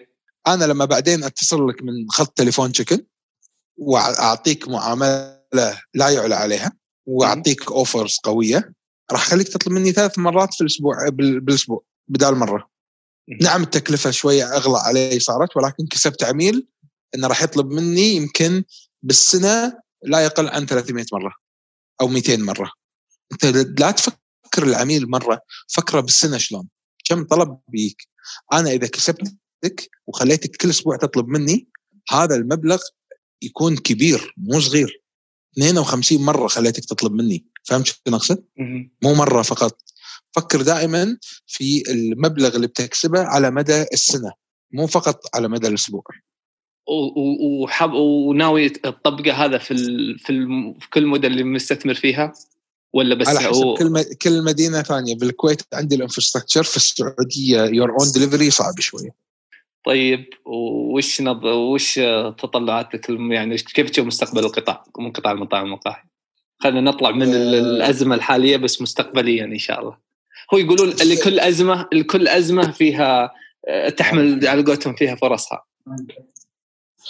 [0.48, 3.06] أنا لما بعدين أتصل لك من خط تليفون شكل
[3.78, 5.38] وأعطيك معاملة
[5.94, 6.72] لا يعلى عليها
[7.06, 8.74] وأعطيك offers قوية
[9.12, 12.75] راح أخليك تطلب مني ثلاث مرات في الأسبوع بال- بالأسبوع بدال مرة.
[13.42, 16.68] نعم التكلفة شوية أغلى علي صارت ولكن كسبت عميل
[17.16, 18.64] إنه راح يطلب مني يمكن
[19.04, 19.74] بالسنة
[20.04, 21.34] لا يقل عن 300 مرة
[22.02, 22.72] أو 200 مرة.
[23.32, 23.46] أنت
[23.80, 26.68] لا تفكر العميل مرة فكرة بالسنة شلون؟
[27.06, 28.08] كم طلب بيك؟
[28.54, 31.68] أنا إذا كسبتك وخليتك كل أسبوع تطلب مني
[32.10, 32.82] هذا المبلغ
[33.42, 35.04] يكون كبير مو صغير.
[35.54, 37.46] 52 مرة خليتك تطلب مني.
[37.64, 38.92] فهمت شو نقصد؟ مهم.
[39.04, 39.82] مو مرة فقط.
[40.36, 41.18] فكر دائما
[41.48, 44.32] في المبلغ اللي بتكسبه على مدى السنة
[44.72, 46.04] مو فقط على مدى الأسبوع
[46.88, 50.20] و- و- وحاب وناوي تطبقه هذا في ال...
[50.20, 50.74] في, الم...
[50.80, 52.34] في كل مدن اللي مستثمر فيها
[52.94, 54.04] ولا بس على حسب هو- كل م...
[54.22, 59.10] كل مدينة ثانية بالكويت عندي ال infrastructure في السعودية your own delivery صعب شوية
[59.86, 61.46] طيب وش نظ...
[61.46, 61.96] وش
[62.42, 66.04] تطلعاتك يعني كيف تشوف مستقبل القطاع من قطاع المطاعم والمقاهي؟
[66.60, 67.60] خلينا نطلع من ال- آه.
[67.60, 70.05] الأزمة الحالية بس مستقبليا إن شاء الله.
[70.54, 73.32] هو يقولون لكل أزمة لكل أزمة فيها
[73.68, 75.66] آه، تحمل على قولتهم فيها فرصها.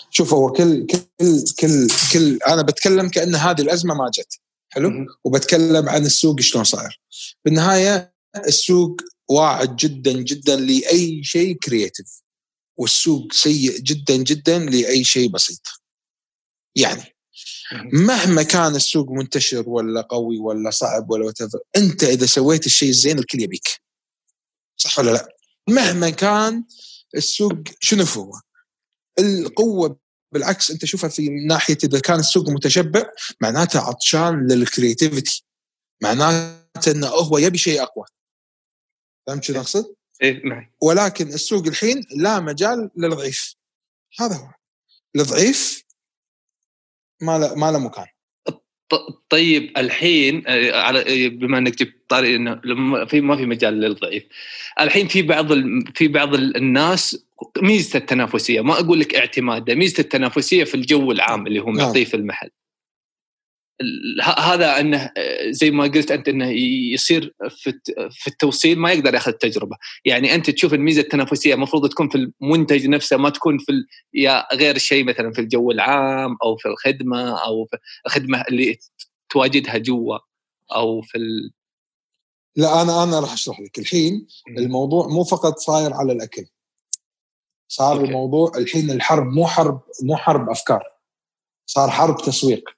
[0.10, 4.40] شوف هو كل كل كل كل أنا بتكلم كأن هذه الأزمة ما جت.
[4.70, 5.08] حلو؟ مهم.
[5.24, 7.02] وبتكلم عن السوق شلون صاير.
[7.46, 8.14] بالنهاية
[8.48, 12.22] السوق واعد جدا جدا لأي شيء creative
[12.78, 15.62] والسوق سيء جدا جدا لأي شيء بسيط.
[16.76, 17.15] يعني
[17.94, 23.20] مهما كان السوق منتشر ولا قوي ولا صعب ولا whatever أنت إذا سويت الشيء الزين
[23.20, 23.82] الكل يبيك.
[24.78, 25.36] صح ولا لا؟
[25.70, 26.64] مهما كان
[27.16, 28.32] السوق شنو هو؟
[29.20, 30.00] القوة
[30.32, 33.10] بالعكس أنت شوفها في ناحية إذا كان السوق متشبع
[33.42, 35.46] معناته عطشان للكرياتيفيتي
[36.04, 38.06] معناته إنه هو يبي شيء أقوى.
[39.28, 40.72] فهمت شو أقصد؟ إيه معي.
[40.82, 43.56] ولكن السوق الحين لا مجال للضعيف.
[44.20, 44.52] هذا هو.
[45.16, 45.85] الضعيف
[47.22, 48.06] ما له ما له مكان
[49.30, 52.56] طيب الحين آه، على بما إنك جبت طاري إنه
[53.06, 54.24] في ما في مجال للضعيف.
[54.80, 55.48] الحين في بعض.
[55.96, 57.26] في بعض ال- الناس
[57.62, 61.86] ميزة التنافسية ما أقول لك اعتماده ميزة التنافسية في الجو العام اللي هو نعم.
[61.88, 62.50] معطيه في المحل.
[64.38, 65.12] هذا إنه
[65.50, 66.50] زي ما قلت أنت إنه
[66.94, 71.90] يصير في الت- في التوصيل ما يقدر ياخذ التجربة، يعني أنت تشوف الميزة التنافسية المفروض
[71.90, 73.72] تكون في المنتج نفسه ما تكون في
[74.14, 78.78] يا غير شيء مثلا في الجو العام أو في الخدمة أو في الخدمة اللي
[79.30, 80.18] تواجدها جوا
[80.76, 81.52] أو في ال...
[82.56, 83.80] لا أنا أنا راح أشرح لك.
[83.80, 86.46] الحين الموضوع مو فقط صاير على الأكل.
[87.68, 87.94] صار.
[87.98, 88.08] أوكي.
[88.08, 90.84] الموضوع الحين الحرب مو حرب مو حرب أفكار.
[91.66, 92.70] صار حرب تسويق.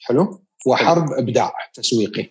[0.00, 2.30] حلو؟ وحرب إبداع تسويقي.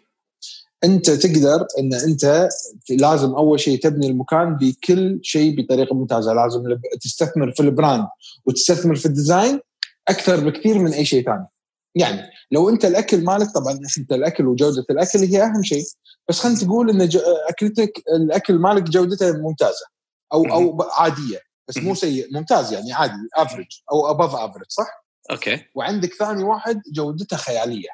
[0.84, 2.50] أنت تقدر إن أنت
[2.90, 6.34] لازم أول شيء تبني المكان بكل شيء بطريقة ممتازة.
[6.34, 8.08] لازم تستثمر في ال brand
[8.46, 9.60] وتستثمر في ال design
[10.08, 11.48] أكثر بكثير من أي شيء ثاني.
[11.96, 12.22] يعني
[12.52, 15.84] لو أنت الأكل مالك طبعا أنت الأكل وجودة الأكل هي أهم شيء.
[16.30, 17.10] بس خلينا تقول إن
[17.50, 19.86] أكلتك الأكل مالك جودته ممتازة
[20.34, 21.40] أو أو عادية.
[21.68, 21.96] بس مو.
[21.96, 25.60] سيء ممتاز يعني عادي average أو above average صح؟ أوكي.
[25.76, 27.90] وعندك ثاني واحد جودته خيالية.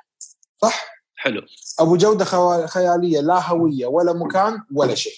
[0.64, 0.86] صح؟
[1.16, 1.42] حلو
[1.80, 2.26] أبو جودة
[2.68, 5.14] خيالية لا هوية ولا مكان ولا شيء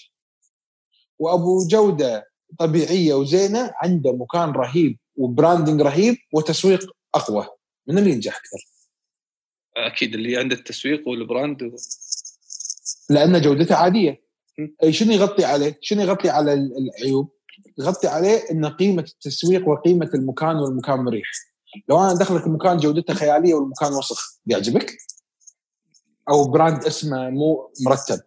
[1.18, 7.46] وأبو جودة طبيعية وزينة عنده مكان رهيب و branding رهيب وتسويق أقوى
[7.86, 8.58] من اللي ينجح أكثر
[9.76, 11.76] أكيد اللي عنده التسويق وال brand و...
[13.10, 14.24] لأن جودته عادية
[14.90, 17.34] شنو يغطي عليه؟ شنو يغطي على ال- العيوب؟
[17.78, 21.26] يغطي عليه إن قيمة التسويق وقيمة المكان والمكان مريح.
[21.88, 24.96] لو أنا دخلك المكان جودته خيالية والمكان وسخ بيعجبك؟
[26.28, 28.20] أو brand اسمه مو مرتب.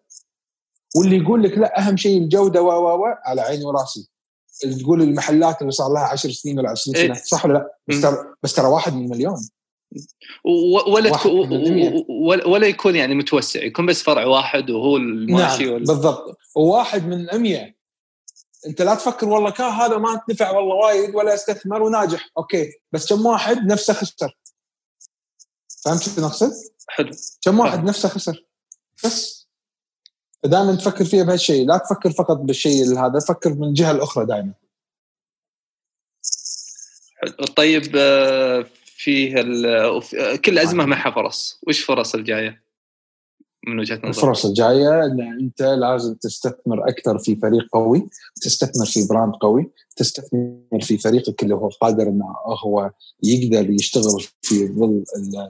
[0.95, 4.10] واللي يقول لك لا أهم شيء الجودة و و و على عيني وراسي.
[4.64, 7.08] اللي تقول المحلات اللي صار لها 10 سنين ولا 20 إيه.
[7.08, 8.02] سنه صح ولا لا؟ بس.
[8.02, 9.48] ترى بس ترى واحد من مليون
[10.88, 11.28] ولا.
[12.10, 15.84] ولا ولا يكون يعني متوسع يكون بس فرع واحد وهو الماشي نعم وال...
[15.84, 17.78] بالضبط وواحد من 100
[18.68, 23.10] أنت لا تفكر والله كا هذا ما دفع والله وايد ولا استثمر وناجح أوكي بس
[23.10, 24.38] كم واحد نفسه خسر
[25.88, 26.51] فهمت شو نقصد؟
[26.88, 27.11] حلو.
[27.41, 27.83] كم واحد.
[27.83, 28.45] نفسه خسر؟
[29.03, 29.47] بس.
[30.43, 34.53] فدائما تفكر فيها بهالشيء لا تفكر فقط بالشيء هذا فكر من الجهه الأخرى دائما.
[37.55, 39.85] طيب آه، فيه ال...
[39.85, 42.66] وف- كل ازمه معها فرص وش فرص الجاية؟
[43.68, 48.09] من وجهة نظرك؟ الفرص الجاية إن أنت لازم تستثمر أكثر في فريق قوي،
[48.41, 52.91] تستثمر في براند قوي، تستثمر في فريقك اللي هو قادر إنه هو
[53.24, 55.03] يقدر يشتغل في ظل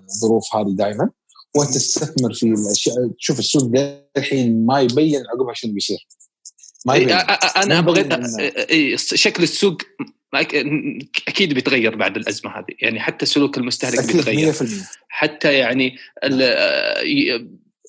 [0.09, 1.09] الظروف هذه دائما
[1.55, 2.95] وتستثمر في الأشياء.
[3.19, 3.71] تشوف السوق
[4.17, 6.07] الحين ما يبين عقبها شنو بيصير.
[6.85, 7.15] ما يبين.
[7.55, 8.13] أنا بغيت
[8.71, 9.77] اي شكل السوق
[11.27, 12.75] أكيد بيتغير بعد الأزمة هذه.
[12.81, 14.53] يعني حتى سلوك المستهلك بيتغير.
[14.53, 14.65] 100%
[15.09, 15.97] حتى يعني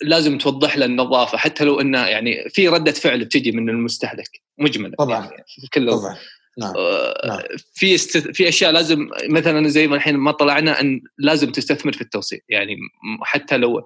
[0.03, 4.95] لازم توضح له النظافة حتى لو إنه يعني في ردة فعل بتجي من المستهلك مجمله
[4.99, 5.45] طبعا يعني
[5.75, 6.17] كله طبعا
[6.59, 6.73] نعم.
[6.77, 7.41] آه نعم.
[7.75, 8.19] في است...
[8.19, 12.77] في أشياء لازم مثلا زي ما الحين ما طلعنا إن لازم تستثمر في التوصيل يعني
[13.23, 13.85] حتى لو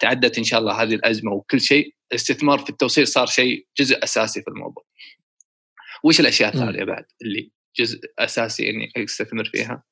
[0.00, 4.42] تعدت إن شاء الله هذه الأزمة وكل شيء الاستثمار في التوصيل صار شيء جزء أساسي
[4.42, 4.84] في الموضوع.
[6.04, 9.82] وش الأشياء الثانية بعد اللي جزء أساسي إني أستثمر فيها؟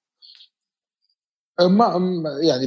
[1.61, 2.67] ما يعني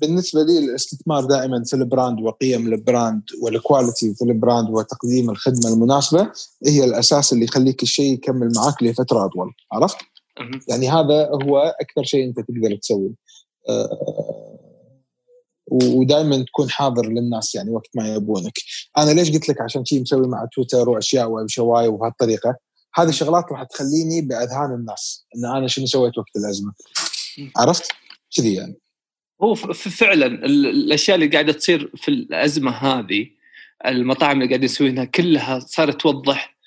[0.00, 6.32] بالنسبة لي الاستثمار دائما في البراند وقيم البراند والكواليتي في البراند وتقديم الخدمة المناسبة
[6.66, 9.52] هي الأساس اللي يخليك الشيء يكمل معك لفترة أطول.
[9.72, 9.96] عرفت؟
[10.68, 13.10] يعني هذا هو أكثر شيء أنت تقدر تسويه
[13.68, 14.58] أه
[15.70, 18.58] ودائما تكون حاضر للناس يعني وقت ما يبونك.
[18.98, 22.56] أنا ليش قلت لك عشان شيء مسوي مع تويتر وأشياء وشواي وبهالطريقه
[22.94, 26.72] هذه الشغلات راح تخليني بأذهان الناس إن أنا شنو سويت وقت الأزمة.
[27.56, 27.92] عرفت؟
[28.36, 28.76] كذي يعني.
[29.42, 33.30] هو فعلا الأشياء اللي قاعدة تصير في الأزمة هذه
[33.86, 36.58] المطاعم اللي قاعدين يسوينها كلها صارت توضح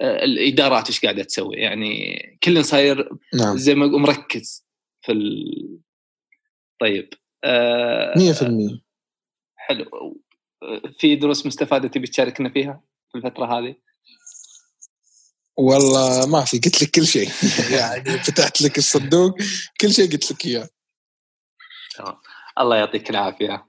[0.00, 1.56] آه، الإدارات إيش قاعدة تسوي.
[1.56, 3.56] يعني كل صاير نعم.
[3.56, 4.66] زي ما مركز
[5.02, 5.78] في ال...
[6.80, 8.14] طيب 100% آه
[9.56, 10.20] حلو.
[10.98, 13.74] في دروس مستفادة تبي تشاركنا فيها في الفترة هذه؟
[15.56, 17.28] والله ما في قلت لك كل شيء.
[17.78, 19.38] يعني فتحت لك الصندوق
[19.80, 20.68] كل شيء قلت لك إياه.
[22.58, 23.66] الله يعطيك العافية.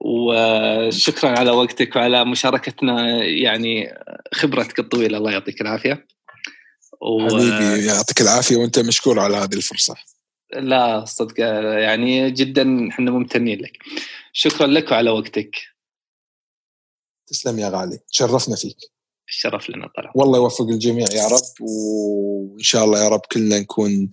[0.00, 3.94] وشكرا على وقتك وعلى مشاركتنا يعني
[4.34, 5.18] خبرتك الطويلة.
[5.18, 6.06] الله يعطيك العافية.
[7.00, 7.28] و...
[7.28, 9.94] حبيبي يعطيك العافية وأنت مشكور على هذه الفرصة.
[10.52, 11.40] لا صدق
[11.80, 13.78] يعني جدا إحنا ممتنين لك.
[14.32, 15.56] شكرا لك وعلى وقتك.
[17.26, 17.98] تسلم يا غالي.
[18.12, 18.76] تشرفنا فيك.
[19.28, 24.10] الشرف لنا طبعا والله يوفق الجميع يا رب وإن شاء الله يا رب كلنا نكون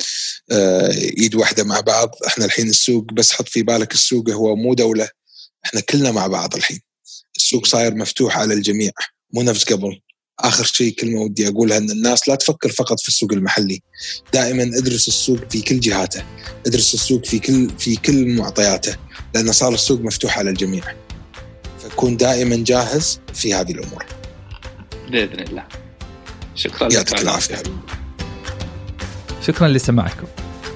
[0.52, 2.16] آه، إيد واحدة مع بعض.
[2.28, 5.10] إحنا الحين السوق بس حط في بالك السوق هو مو دولة
[5.66, 6.80] إحنا كلنا مع بعض الحين.
[7.38, 8.92] السوق صاير مفتوح على الجميع
[9.34, 10.02] مو نفس قبل.
[10.40, 13.82] آخر شيء كلمة ودي أقولها إن الناس لا تفكر فقط في السوق المحلي.
[14.34, 16.24] دائما ادرس السوق في كل جهاته
[16.68, 18.96] ادرس السوق في كل في كل معطياته
[19.36, 20.96] لأن صار السوق مفتوح على الجميع.
[21.80, 24.25] فكون دائما جاهز في هذه الأمور.
[25.10, 25.64] بإذن الله.
[26.56, 27.64] شكرا يعطيك العافية.
[29.42, 30.28] شكرا لسماعكم.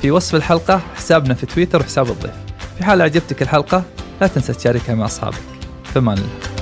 [0.02, 2.34] في وصف الحلقة حسابنا في تويتر وحساب الضيف.
[2.78, 3.84] في حال أعجبتك الحلقة
[4.22, 5.38] لا تنسى تشاركها مع أصحابك.
[5.84, 6.59] فمان الله.